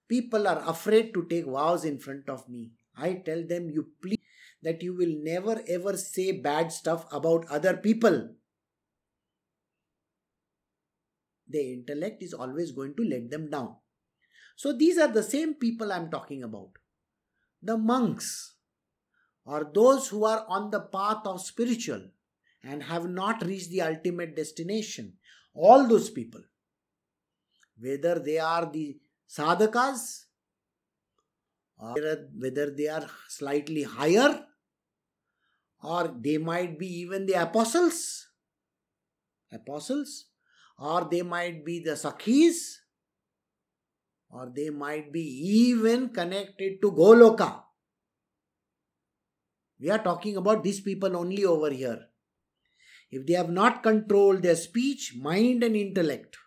people 0.07 0.47
are 0.47 0.63
afraid 0.67 1.13
to 1.13 1.25
take 1.29 1.45
vows 1.45 1.85
in 1.85 1.99
front 1.99 2.29
of 2.29 2.47
me. 2.49 2.71
I 2.97 3.13
tell 3.13 3.43
them, 3.45 3.69
you 3.69 3.87
please 4.01 4.19
that 4.61 4.81
you 4.81 4.95
will 4.95 5.15
never 5.21 5.61
ever 5.67 5.95
say 5.95 6.31
bad 6.31 6.71
stuff 6.71 7.05
about 7.11 7.45
other 7.49 7.77
people. 7.77 8.29
Their 11.47 11.73
intellect 11.73 12.23
is 12.23 12.33
always 12.33 12.71
going 12.71 12.95
to 12.95 13.03
let 13.03 13.29
them 13.29 13.49
down. 13.49 13.75
So 14.55 14.73
these 14.73 14.97
are 14.97 15.07
the 15.07 15.23
same 15.23 15.53
people 15.55 15.91
I'm 15.91 16.09
talking 16.09 16.43
about. 16.43 16.71
The 17.61 17.77
monks 17.77 18.55
or 19.45 19.69
those 19.71 20.07
who 20.07 20.25
are 20.25 20.45
on 20.47 20.71
the 20.71 20.79
path 20.79 21.25
of 21.25 21.41
spiritual 21.41 22.09
and 22.63 22.81
have 22.83 23.07
not 23.07 23.45
reached 23.45 23.69
the 23.69 23.81
ultimate 23.81 24.35
destination 24.35 25.13
all 25.55 25.87
those 25.87 26.09
people, 26.09 26.41
whether 27.79 28.19
they 28.19 28.37
are 28.37 28.69
the 28.71 28.97
sadhakas 29.29 30.25
or 31.77 31.95
whether 32.39 32.71
they 32.71 32.87
are 32.87 33.07
slightly 33.27 33.83
higher 33.83 34.45
or 35.83 36.13
they 36.19 36.37
might 36.37 36.77
be 36.77 36.87
even 36.87 37.25
the 37.25 37.33
apostles 37.33 38.27
apostles 39.51 40.25
or 40.77 41.07
they 41.09 41.21
might 41.21 41.65
be 41.65 41.79
the 41.79 41.91
sakhis 41.91 42.77
or 44.29 44.51
they 44.53 44.69
might 44.69 45.11
be 45.13 45.21
even 45.21 46.09
connected 46.09 46.81
to 46.81 46.91
goloka. 46.91 47.63
We 49.79 49.89
are 49.89 49.99
talking 49.99 50.35
about 50.37 50.63
these 50.63 50.81
people 50.81 51.15
only 51.15 51.45
over 51.45 51.69
here 51.69 52.07
if 53.11 53.25
they 53.25 53.33
have 53.33 53.49
not 53.49 53.83
controlled 53.83 54.41
their 54.41 54.55
speech, 54.55 55.13
mind, 55.15 55.63
and 55.63 55.75
intellect, 55.75 56.37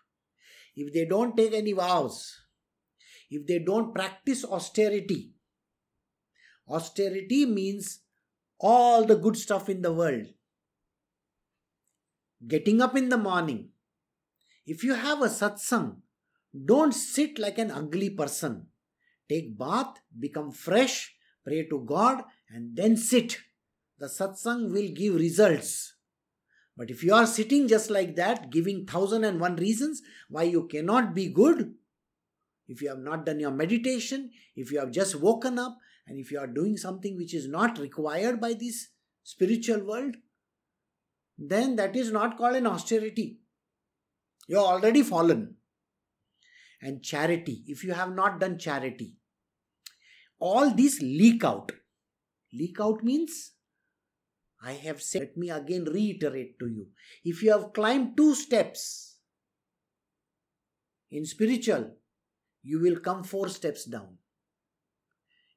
if 0.75 0.93
they 0.93 1.05
don't 1.05 1.35
take 1.35 1.53
any 1.53 1.73
vows, 1.73 2.37
if 3.29 3.45
they 3.45 3.59
don't 3.59 3.93
practice 3.93 4.43
austerity, 4.45 5.33
austerity 6.67 7.45
means 7.45 7.99
all 8.59 9.05
the 9.05 9.15
good 9.15 9.37
stuff 9.37 9.69
in 9.69 9.81
the 9.81 9.93
world. 9.93 10.27
Getting 12.47 12.81
up 12.81 12.95
in 12.95 13.09
the 13.09 13.17
morning. 13.17 13.69
If 14.65 14.83
you 14.83 14.93
have 14.93 15.21
a 15.21 15.27
satsang, 15.27 15.97
don't 16.65 16.93
sit 16.93 17.39
like 17.39 17.57
an 17.57 17.71
ugly 17.71 18.09
person. 18.11 18.67
Take 19.27 19.57
bath, 19.57 19.99
become 20.17 20.51
fresh, 20.51 21.15
pray 21.45 21.67
to 21.67 21.83
God, 21.85 22.23
and 22.49 22.75
then 22.75 22.97
sit. 22.97 23.37
The 23.97 24.07
satsang 24.07 24.71
will 24.71 24.89
give 24.89 25.15
results. 25.15 25.93
But 26.79 26.89
if 26.89 27.03
you 27.03 27.13
are 27.13 27.27
sitting 27.27 27.67
just 27.67 27.89
like 27.89 28.15
that, 28.15 28.51
giving 28.51 28.85
thousand 28.85 29.25
and 29.25 29.37
one 29.37 29.57
reasons 29.57 30.01
why 30.29 30.43
you 30.43 30.65
cannot 30.67 31.13
be 31.13 31.27
good, 31.27 31.73
if 32.69 32.81
you 32.81 32.87
have 32.87 32.99
not 32.99 33.25
done 33.25 33.41
your 33.41 33.51
meditation, 33.51 34.31
if 34.55 34.71
you 34.71 34.79
have 34.79 34.89
just 34.89 35.19
woken 35.19 35.59
up, 35.59 35.77
and 36.07 36.17
if 36.17 36.31
you 36.31 36.39
are 36.39 36.47
doing 36.47 36.77
something 36.77 37.17
which 37.17 37.33
is 37.33 37.49
not 37.49 37.79
required 37.79 38.39
by 38.39 38.53
this 38.53 38.87
spiritual 39.23 39.83
world, 39.85 40.15
then 41.37 41.75
that 41.75 41.97
is 41.97 42.13
not 42.13 42.37
called 42.37 42.55
an 42.55 42.65
austerity. 42.65 43.39
You 44.47 44.59
are 44.59 44.75
already 44.75 45.03
fallen. 45.03 45.55
And 46.81 47.03
charity, 47.03 47.65
if 47.67 47.83
you 47.83 47.91
have 47.91 48.15
not 48.15 48.39
done 48.39 48.57
charity, 48.57 49.17
all 50.39 50.73
these 50.73 51.01
leak 51.01 51.43
out. 51.43 51.73
Leak 52.53 52.79
out 52.79 53.03
means 53.03 53.51
I 54.61 54.73
have 54.73 55.01
said, 55.01 55.21
let 55.21 55.37
me 55.37 55.49
again 55.49 55.85
reiterate 55.85 56.59
to 56.59 56.67
you. 56.67 56.87
If 57.23 57.41
you 57.41 57.51
have 57.51 57.73
climbed 57.73 58.17
two 58.17 58.35
steps 58.35 59.17
in 61.09 61.25
spiritual, 61.25 61.95
you 62.61 62.79
will 62.79 62.99
come 62.99 63.23
four 63.23 63.47
steps 63.47 63.85
down. 63.85 64.17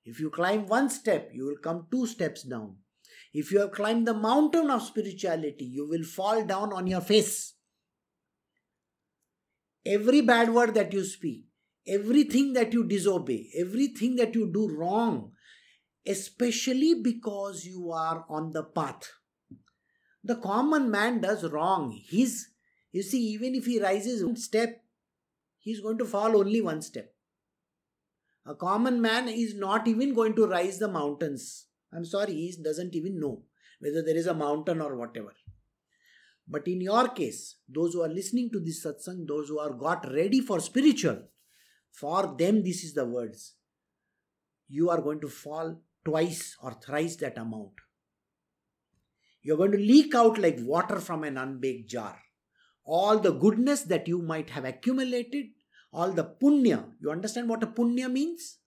If 0.05 0.21
you 0.21 0.31
climb 0.31 0.67
one 0.67 0.89
step, 0.89 1.31
you 1.33 1.47
will 1.47 1.59
come 1.63 1.87
two 1.91 2.07
steps 2.07 2.43
down. 2.43 2.77
If 3.33 3.51
you 3.51 3.61
have 3.61 3.73
climbed 3.73 4.07
the 4.07 4.15
mountain 4.15 4.71
of 4.71 4.83
spirituality, 4.83 5.65
you 5.65 5.89
will 5.89 6.05
fall 6.05 6.45
down 6.45 6.73
on 6.73 6.87
your 6.87 7.01
face. 7.01 7.55
Every 9.85 10.21
bad 10.21 10.53
word 10.55 10.75
that 10.75 10.93
you 10.93 11.05
speak, 11.05 11.47
everything 11.89 12.53
that 12.53 12.73
you 12.73 12.85
disobey, 12.85 13.51
everything 13.59 14.17
that 14.17 14.35
you 14.35 14.51
do 14.53 14.69
wrong, 14.69 15.33
especially 16.07 16.95
because 16.95 17.65
you 17.65 17.93
are 17.93 18.25
on 18.29 18.53
the 18.53 18.63
path. 18.63 19.13
The 20.25 20.37
common 20.37 20.91
man 20.91 21.21
does 21.21 21.45
wrong. 21.51 21.91
He's, 21.91 22.51
you 22.93 23.03
see, 23.03 23.21
even 23.29 23.55
if 23.55 23.67
he 23.67 23.81
rises 23.81 24.25
one 24.25 24.37
step, 24.37 24.83
he's 25.59 25.81
going 25.81 25.99
to 25.99 26.05
fall 26.05 26.37
only 26.37 26.61
one 26.61 26.83
step. 26.83 27.13
A 28.47 28.55
common 28.55 29.01
man 29.01 29.29
is 29.29 29.55
not 29.55 29.87
even 29.87 30.15
going 30.15 30.35
to 30.35 30.47
rise 30.47 30.79
the 30.79 30.89
mountains. 30.89 31.67
I'm 31.93 32.05
sorry, 32.05 32.33
he 32.33 32.55
doesn't 32.63 32.95
even 32.95 33.21
know 33.21 33.43
whether 33.81 34.03
there 34.03 34.17
is 34.17 34.27
a 34.27 34.35
mountain 34.35 34.81
or 34.81 34.97
whatever. 34.97 35.33
But 36.49 36.67
in 36.67 36.81
your 36.81 37.09
case, 37.09 37.57
those 37.69 37.95
who 37.95 38.03
are 38.03 38.09
listening 38.09 38.51
to 38.51 38.61
this 38.61 38.85
satsang, 38.85 39.27
those 39.27 39.49
who 39.49 39.59
are 39.59 39.73
got 39.73 40.13
ready 40.13 40.41
for 40.41 40.61
spiritual, 40.61 41.23
for 41.91 42.35
them 42.37 42.63
this 42.63 42.83
is 42.83 42.95
the 42.95 43.05
words. 43.05 43.55
You 44.69 44.91
are 44.91 45.01
going 45.01 45.21
to 45.21 45.29
fall 45.29 45.81
twice 46.05 46.57
or 46.63 46.73
thrice 46.73 47.17
that 47.17 47.39
amount. 47.39 47.73
You're 49.43 49.57
going 49.57 49.73
to 49.73 49.79
leak 49.79 50.15
out 50.15 50.39
like 50.39 50.57
water 50.61 51.01
from 51.01 51.25
an 51.25 51.37
unbaked 51.37 51.91
jar. 51.91 52.19
All 52.85 53.19
the 53.19 53.33
goodness 53.33 53.83
that 53.83 54.09
you 54.09 54.23
might 54.23 54.51
have 54.51 54.65
accumulated, 54.65 55.47
all 55.93 56.13
the 56.13 56.25
punya. 56.25 56.85
You 57.01 57.11
understand 57.11 57.49
what 57.49 57.63
a 57.63 57.67
punya 57.67 58.11
means? 58.11 58.59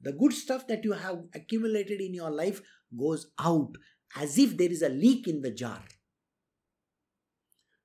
The 0.00 0.12
good 0.12 0.32
stuff 0.32 0.66
that 0.68 0.84
you 0.84 0.92
have 0.92 1.24
accumulated 1.34 2.00
in 2.00 2.14
your 2.14 2.30
life 2.30 2.60
goes 2.96 3.26
out 3.38 3.76
as 4.16 4.38
if 4.38 4.56
there 4.56 4.70
is 4.70 4.82
a 4.82 4.88
leak 4.88 5.28
in 5.28 5.42
the 5.42 5.50
jar. 5.50 5.82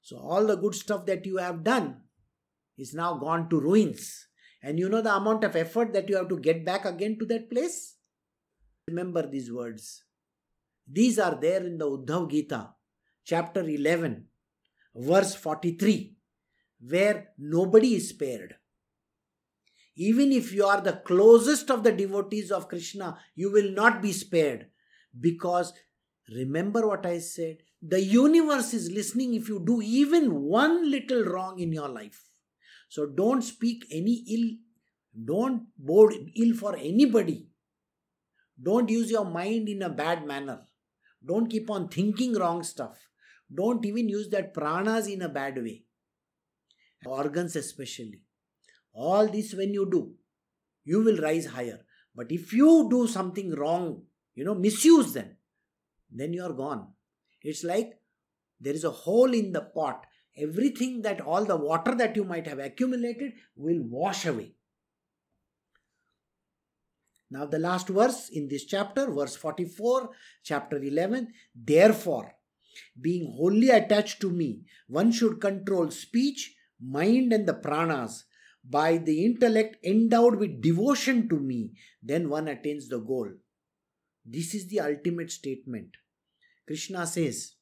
So, 0.02 0.18
all 0.18 0.46
the 0.46 0.56
good 0.56 0.76
stuff 0.76 1.06
that 1.08 1.26
you 1.26 1.38
have 1.38 1.64
done 1.64 2.02
is 2.78 2.94
now 2.94 3.16
gone 3.16 3.50
to 3.50 3.60
ruins. 3.60 4.28
And 4.62 4.80
you 4.80 4.90
know 4.90 5.02
the 5.02 5.16
amount 5.16 5.44
of 5.44 5.56
effort 5.56 5.94
that 5.94 6.10
you 6.10 6.16
have 6.16 6.30
to 6.30 6.40
get 6.40 6.66
back 6.66 6.86
again 6.86 7.18
to 7.20 7.26
that 7.26 7.50
place? 7.50 7.95
Remember 8.88 9.26
these 9.26 9.52
words. 9.52 10.04
These 10.88 11.18
are 11.18 11.40
there 11.42 11.66
in 11.66 11.80
the 11.80 11.90
Uddhav 11.90 12.30
Gita, 12.30 12.70
chapter 13.24 13.62
11, 13.62 14.26
verse 14.96 15.34
43, 15.34 16.16
where 16.88 17.30
nobody 17.40 17.96
is 17.96 18.10
spared. 18.10 18.56
Even 19.96 20.32
if 20.32 20.54
you 20.54 20.66
are 20.66 20.82
the 20.82 21.02
closest 21.06 21.72
of 21.72 21.84
the 21.84 21.92
devotees 21.92 22.52
of 22.52 22.68
Krishna, 22.68 23.18
you 23.34 23.52
will 23.52 23.72
not 23.72 24.04
be 24.04 24.12
spared. 24.12 24.68
Because 25.20 25.74
remember 26.30 26.88
what 26.88 27.06
I 27.06 27.20
said 27.20 27.58
the 27.82 28.02
universe 28.02 28.74
is 28.74 28.92
listening 28.92 29.36
if 29.36 29.48
you 29.48 29.64
do 29.64 29.82
even 29.82 30.44
one 30.44 30.90
little 30.90 31.24
wrong 31.24 31.60
in 31.60 31.72
your 31.72 31.88
life. 31.88 32.24
So 32.90 33.06
don't 33.06 33.44
speak 33.44 33.86
any 33.92 34.24
ill, 34.30 35.24
don't 35.26 35.64
board 35.78 36.14
ill 36.36 36.56
for 36.56 36.76
anybody. 36.76 37.48
Don't 38.62 38.89
use 38.89 39.12
your 39.12 39.26
mind 39.26 39.68
in 39.70 39.82
a 39.82 39.89
bad 39.89 40.26
manner. 40.26 40.62
Don't 41.26 41.49
keep 41.49 41.70
on 41.70 41.89
thinking 41.89 42.34
wrong 42.34 42.64
stuff. 42.64 42.97
Don't 43.53 43.86
even 43.86 44.10
use 44.10 44.30
that 44.30 44.53
pranas 44.53 45.12
in 45.12 45.22
a 45.22 45.30
bad 45.30 45.58
way. 45.58 45.84
Organs, 47.06 47.56
especially. 47.56 48.22
All 48.93 49.28
this, 49.28 49.53
when 49.53 49.74
you 49.74 49.89
do, 49.89 50.14
you 50.84 51.03
will 51.03 51.18
rise 51.18 51.47
higher. 51.47 51.80
But 52.16 52.32
if 52.32 52.53
you 52.53 52.88
do 52.89 53.08
something 53.08 53.53
wrong, 53.53 54.03
you 54.36 54.45
know, 54.45 54.56
misuse 54.56 55.14
them, 55.14 55.36
then 56.12 56.34
you 56.34 56.43
are 56.43 56.53
gone. 56.53 56.88
It's 57.41 57.64
like 57.64 57.99
there 58.60 58.74
is 58.74 58.84
a 58.84 58.91
hole 58.91 59.34
in 59.34 59.51
the 59.51 59.62
pot. 59.62 60.06
Everything 60.38 61.01
that 61.01 61.22
all 61.22 61.45
the 61.45 61.56
water 61.56 61.93
that 61.95 62.16
you 62.16 62.24
might 62.24 62.47
have 62.47 62.60
accumulated 62.60 63.34
will 63.56 63.82
wash 63.84 64.26
away. 64.26 64.53
Now, 67.32 67.45
the 67.45 67.59
last 67.59 67.88
verse 67.89 68.30
in 68.30 68.47
this 68.47 68.65
chapter, 68.65 69.11
verse 69.11 69.36
44, 69.36 70.09
chapter 70.43 70.78
11. 70.78 71.34
Therefore, 71.55 72.36
being 72.99 73.34
wholly 73.36 73.69
attached 73.69 74.21
to 74.21 74.30
me, 74.30 74.61
one 74.88 75.11
should 75.11 75.41
control 75.41 75.89
speech, 75.91 76.55
mind, 76.80 77.34
and 77.34 77.47
the 77.47 77.53
pranas. 77.53 78.23
By 78.67 78.97
the 78.97 79.26
intellect 79.26 79.78
endowed 79.86 80.38
with 80.38 80.61
devotion 80.61 81.30
to 81.30 81.39
me, 81.39 81.73
then 82.01 82.30
one 82.30 82.47
attains 82.47 82.89
the 82.89 82.99
goal. 82.99 83.30
This 84.26 84.55
is 84.55 84.67
the 84.67 84.80
ultimate 84.80 85.32
statement. 85.32 85.89
Krishna 86.65 87.05
says, 87.05 87.53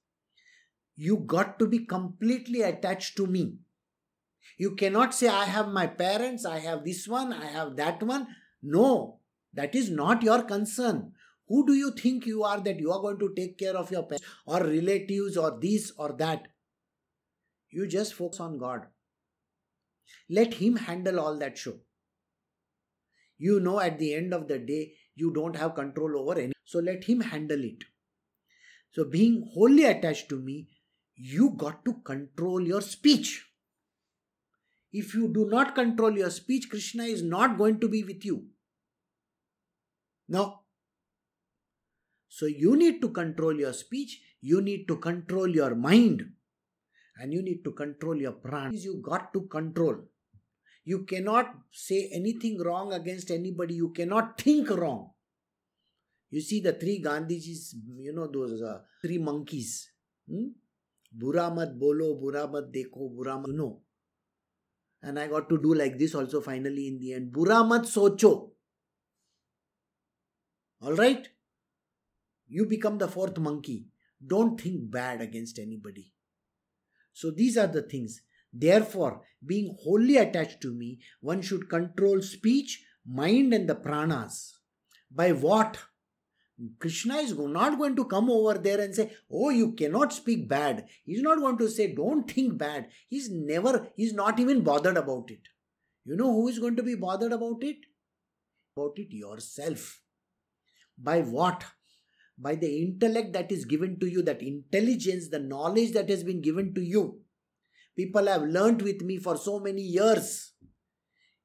You 0.96 1.18
got 1.18 1.60
to 1.60 1.68
be 1.68 1.80
completely 1.80 2.62
attached 2.62 3.18
to 3.18 3.28
me. 3.28 3.58
You 4.58 4.76
cannot 4.76 5.14
say, 5.14 5.28
I 5.28 5.46
have 5.46 5.68
my 5.70 5.88
parents, 5.88 6.46
I 6.46 6.60
have 6.60 6.86
this 6.86 7.08
one, 7.08 7.34
I 7.34 7.48
have 7.48 7.76
that 7.78 8.02
one. 8.02 8.28
No, 8.62 9.20
that 9.54 9.76
is 9.76 9.90
not 9.90 10.24
your 10.24 10.44
concern. 10.44 11.14
Who 11.48 11.66
do 11.66 11.74
you 11.74 11.92
think 11.92 12.26
you 12.26 12.44
are 12.44 12.60
that 12.62 12.80
you 12.80 12.92
are 12.92 13.02
going 13.02 13.20
to 13.20 13.34
take 13.36 13.58
care 13.58 13.76
of 13.76 13.92
your 13.92 14.04
parents 14.04 14.26
or 14.46 14.64
relatives 14.64 15.38
or 15.38 15.58
this 15.62 15.92
or 15.98 16.14
that? 16.14 16.48
You 17.70 17.88
just 17.88 18.14
focus 18.14 18.40
on 18.40 18.58
God. 18.58 18.88
Let 20.30 20.56
Him 20.56 20.76
handle 20.76 21.20
all 21.20 21.38
that 21.40 21.58
show. 21.58 21.76
You 23.38 23.60
know, 23.60 23.80
at 23.80 24.00
the 24.00 24.14
end 24.14 24.34
of 24.34 24.48
the 24.48 24.60
day, 24.60 24.94
you 25.16 25.34
don't 25.34 25.56
have 25.56 25.76
control 25.76 26.18
over 26.18 26.40
any. 26.40 26.54
So 26.64 26.80
let 26.80 27.04
Him 27.04 27.22
handle 27.22 27.64
it. 27.64 27.84
So, 28.92 29.04
being 29.04 29.50
wholly 29.54 29.86
attached 29.86 30.30
to 30.30 30.40
me, 30.40 30.70
you 31.16 31.50
got 31.58 31.84
to 31.86 31.94
control 32.06 32.62
your 32.62 32.82
speech. 32.82 33.50
If 34.92 35.16
you 35.16 35.34
do 35.34 35.48
not 35.50 35.74
control 35.74 36.16
your 36.16 36.30
speech, 36.30 36.70
Krishna 36.70 37.04
is 37.04 37.24
not 37.24 37.58
going 37.58 37.80
to 37.80 37.90
be 37.90 38.04
with 38.04 38.24
you. 38.24 38.46
No. 40.28 40.60
So, 42.28 42.46
you 42.46 42.76
need 42.76 43.02
to 43.02 43.10
control 43.10 43.60
your 43.60 43.74
speech, 43.74 44.20
you 44.42 44.62
need 44.62 44.88
to 44.88 44.98
control 44.98 45.48
your 45.48 45.76
mind, 45.76 46.32
and 47.18 47.32
you 47.32 47.42
need 47.42 47.64
to 47.64 47.72
control 47.72 48.16
your 48.16 48.32
prana. 48.34 48.72
You 48.74 49.02
got 49.02 49.34
to 49.34 49.42
control. 49.42 49.98
You 50.86 51.06
cannot 51.06 51.54
say 51.72 52.10
anything 52.12 52.60
wrong 52.60 52.92
against 52.92 53.32
anybody, 53.32 53.76
you 53.76 53.90
cannot 53.92 54.42
think 54.42 54.70
wrong. 54.70 55.12
You 56.30 56.42
see 56.42 56.62
the 56.62 56.74
three 56.74 57.00
Gandhijis, 57.00 57.76
you 58.00 58.12
know, 58.12 58.26
those 58.26 58.60
uh, 58.62 58.80
three 59.02 59.20
monkeys. 59.20 59.92
Hmm? 60.28 60.48
Bura 61.16 61.54
mat 61.56 61.78
bolo, 61.78 62.16
bura 62.20 62.52
mat 62.52 62.72
dekho, 62.74 63.16
bura 63.16 63.38
mat, 63.38 63.50
know. 63.50 63.82
And 65.04 65.20
I 65.20 65.28
got 65.28 65.48
to 65.50 65.62
do 65.62 65.76
like 65.76 66.00
this 66.00 66.16
also 66.16 66.42
finally 66.42 66.88
in 66.88 66.98
the 66.98 67.14
end. 67.14 67.32
Bura 67.32 67.68
mat 67.70 67.84
socho. 67.84 68.53
Alright? 70.84 71.30
You 72.50 72.66
become 72.66 72.98
the 72.98 73.08
fourth 73.08 73.38
monkey. 73.38 73.88
Don't 74.26 74.60
think 74.60 74.92
bad 74.92 75.22
against 75.22 75.60
anybody. 75.60 76.14
So 77.14 77.32
these 77.32 77.58
are 77.58 77.68
the 77.68 77.84
things. 77.84 78.22
Therefore, 78.52 79.22
being 79.46 79.76
wholly 79.82 80.18
attached 80.18 80.62
to 80.62 80.74
me, 80.74 81.00
one 81.22 81.42
should 81.42 81.70
control 81.70 82.22
speech, 82.22 82.84
mind, 83.08 83.54
and 83.54 83.70
the 83.70 83.76
pranas. 83.76 84.54
By 85.10 85.32
what? 85.32 85.78
Krishna 86.80 87.18
is 87.18 87.36
not 87.38 87.78
going 87.78 87.96
to 87.96 88.06
come 88.06 88.30
over 88.30 88.54
there 88.56 88.80
and 88.80 88.94
say, 88.94 89.12
Oh, 89.32 89.50
you 89.50 89.72
cannot 89.72 90.14
speak 90.14 90.48
bad. 90.48 90.88
He's 91.04 91.22
not 91.22 91.40
going 91.40 91.58
to 91.58 91.70
say, 91.70 91.94
Don't 91.94 92.30
think 92.30 92.58
bad. 92.58 92.90
He's 93.08 93.30
never, 93.32 93.88
he's 93.96 94.14
not 94.14 94.40
even 94.40 94.62
bothered 94.62 94.98
about 94.98 95.32
it. 95.32 95.48
You 96.06 96.16
know 96.16 96.32
who 96.32 96.48
is 96.48 96.60
going 96.60 96.76
to 96.76 96.84
be 96.84 96.96
bothered 96.96 97.32
about 97.32 97.64
it? 97.64 97.78
About 98.78 98.98
it 98.98 99.08
yourself. 99.12 100.03
By 101.04 101.22
what? 101.22 101.66
By 102.38 102.56
the 102.56 102.82
intellect 102.82 103.34
that 103.34 103.52
is 103.52 103.66
given 103.66 104.00
to 104.00 104.08
you, 104.08 104.22
that 104.24 104.42
intelligence, 104.42 105.28
the 105.28 105.40
knowledge 105.40 105.92
that 105.92 106.10
has 106.10 106.24
been 106.24 106.42
given 106.42 106.74
to 106.74 106.82
you. 106.82 107.20
People 107.96 108.26
have 108.28 108.44
learnt 108.44 108.82
with 108.82 109.02
me 109.02 109.18
for 109.18 109.38
so 109.38 109.60
many 109.60 109.82
years 109.82 110.54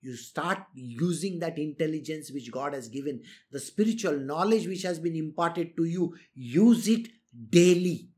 you 0.01 0.17
start 0.17 0.59
using 0.75 1.39
that 1.41 1.59
intelligence 1.59 2.31
which 2.31 2.53
God 2.53 2.75
has 2.75 2.89
given, 2.89 3.23
the 3.51 3.61
spiritual 3.61 4.19
knowledge 4.19 4.67
which 4.67 4.83
has 4.83 4.99
been 4.99 5.17
imparted 5.17 5.77
to 5.77 5.85
you, 5.85 6.15
use 6.35 6.87
it 6.89 7.09
daily, 7.51 8.09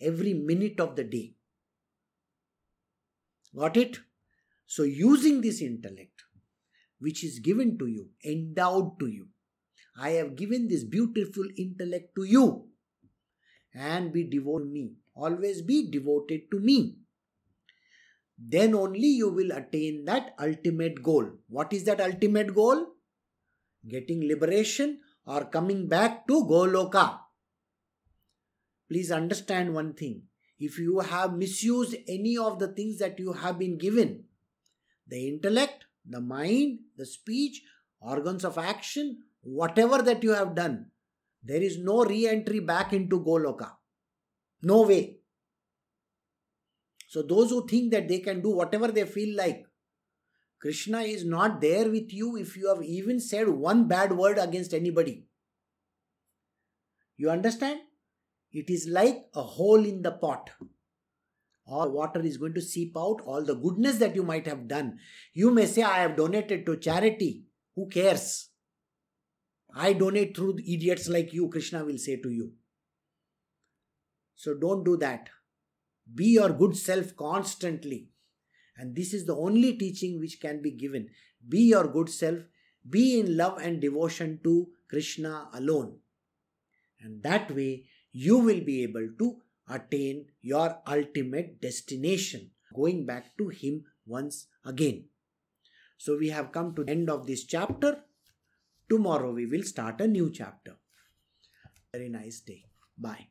every 0.00 0.34
minute 0.34 0.80
of 0.80 0.96
the 0.96 1.04
day. 1.04 1.34
Got 3.54 3.76
it? 3.76 3.98
So, 4.66 4.82
using 4.82 5.40
this 5.40 5.60
intellect 5.60 6.24
which 7.00 7.22
is 7.24 7.38
given 7.38 7.78
to 7.78 7.86
you, 7.86 8.08
endowed 8.24 8.98
to 9.00 9.06
you, 9.06 9.28
I 10.00 10.10
have 10.10 10.36
given 10.36 10.68
this 10.68 10.84
beautiful 10.84 11.44
intellect 11.56 12.14
to 12.16 12.24
you 12.24 12.68
and 13.74 14.12
be 14.12 14.24
devoted 14.24 14.66
to 14.66 14.72
me. 14.72 14.92
Always 15.14 15.62
be 15.62 15.90
devoted 15.90 16.50
to 16.52 16.60
me 16.60 16.98
then 18.38 18.74
only 18.74 19.08
you 19.08 19.28
will 19.28 19.50
attain 19.50 20.04
that 20.04 20.34
ultimate 20.40 21.02
goal. 21.02 21.28
What 21.48 21.72
is 21.72 21.84
that 21.84 22.00
ultimate 22.00 22.54
goal? 22.54 22.86
Getting 23.86 24.26
liberation 24.26 25.00
or 25.26 25.44
coming 25.44 25.88
back 25.88 26.26
to 26.28 26.44
Goloka. 26.44 27.18
Please 28.88 29.10
understand 29.10 29.74
one 29.74 29.92
thing. 29.92 30.22
If 30.58 30.78
you 30.78 31.00
have 31.00 31.36
misused 31.36 31.96
any 32.06 32.38
of 32.38 32.58
the 32.58 32.68
things 32.68 32.98
that 32.98 33.18
you 33.18 33.32
have 33.32 33.58
been 33.58 33.76
given, 33.76 34.24
the 35.06 35.28
intellect, 35.28 35.84
the 36.08 36.20
mind, 36.20 36.80
the 36.96 37.06
speech, 37.06 37.62
organs 38.00 38.44
of 38.44 38.56
action, 38.56 39.24
whatever 39.42 40.02
that 40.02 40.22
you 40.22 40.32
have 40.32 40.54
done, 40.54 40.86
there 41.42 41.62
is 41.62 41.78
no 41.78 42.04
re 42.04 42.26
entry 42.26 42.60
back 42.60 42.92
into 42.92 43.20
Goloka. 43.20 43.72
No 44.62 44.82
way. 44.82 45.18
So 47.08 47.22
those 47.22 47.50
who 47.50 47.66
think 47.66 47.92
that 47.92 48.08
they 48.08 48.18
can 48.18 48.42
do 48.42 48.50
whatever 48.50 48.88
they 48.88 49.04
feel 49.04 49.36
like, 49.36 49.64
Krishna 50.60 51.00
is 51.02 51.24
not 51.24 51.60
there 51.60 51.88
with 51.88 52.12
you 52.12 52.36
if 52.36 52.56
you 52.56 52.68
have 52.68 52.82
even 52.82 53.20
said 53.20 53.48
one 53.48 53.86
bad 53.86 54.16
word 54.16 54.38
against 54.38 54.74
anybody. 54.74 55.24
You 57.16 57.30
understand? 57.30 57.80
It 58.50 58.68
is 58.68 58.88
like 58.88 59.26
a 59.34 59.42
hole 59.42 59.84
in 59.84 60.02
the 60.02 60.12
pot. 60.12 60.50
All 61.66 61.90
water 61.90 62.20
is 62.20 62.38
going 62.38 62.54
to 62.54 62.62
seep 62.62 62.96
out, 62.96 63.20
all 63.24 63.44
the 63.44 63.54
goodness 63.54 63.98
that 63.98 64.16
you 64.16 64.22
might 64.22 64.46
have 64.46 64.68
done. 64.68 64.98
You 65.34 65.50
may 65.50 65.66
say, 65.66 65.82
I 65.82 65.98
have 66.00 66.16
donated 66.16 66.64
to 66.66 66.76
charity. 66.76 67.44
Who 67.76 67.88
cares? 67.88 68.48
I 69.74 69.92
donate 69.92 70.36
through 70.36 70.58
idiots 70.58 71.08
like 71.08 71.32
you, 71.32 71.48
Krishna 71.48 71.84
will 71.84 71.98
say 71.98 72.16
to 72.16 72.30
you. 72.30 72.52
So 74.34 74.54
don't 74.54 74.84
do 74.84 74.96
that. 74.98 75.28
Be 76.14 76.26
your 76.26 76.50
good 76.50 76.76
self 76.76 77.16
constantly. 77.16 78.08
And 78.76 78.94
this 78.94 79.12
is 79.12 79.26
the 79.26 79.36
only 79.36 79.76
teaching 79.76 80.20
which 80.20 80.40
can 80.40 80.62
be 80.62 80.70
given. 80.70 81.08
Be 81.46 81.60
your 81.62 81.88
good 81.88 82.08
self. 82.08 82.38
Be 82.88 83.20
in 83.20 83.36
love 83.36 83.58
and 83.58 83.80
devotion 83.80 84.40
to 84.44 84.68
Krishna 84.88 85.48
alone. 85.52 85.98
And 87.00 87.22
that 87.22 87.50
way 87.54 87.86
you 88.12 88.38
will 88.38 88.60
be 88.60 88.82
able 88.82 89.08
to 89.18 89.36
attain 89.68 90.26
your 90.40 90.78
ultimate 90.86 91.60
destination, 91.60 92.50
going 92.74 93.04
back 93.04 93.36
to 93.38 93.48
Him 93.48 93.84
once 94.06 94.46
again. 94.64 95.04
So 95.98 96.16
we 96.16 96.30
have 96.30 96.52
come 96.52 96.74
to 96.76 96.84
the 96.84 96.90
end 96.90 97.10
of 97.10 97.26
this 97.26 97.44
chapter. 97.44 98.04
Tomorrow 98.88 99.32
we 99.32 99.46
will 99.46 99.62
start 99.62 100.00
a 100.00 100.08
new 100.08 100.30
chapter. 100.30 100.76
Very 101.92 102.08
nice 102.08 102.40
day. 102.40 102.64
Bye. 102.96 103.28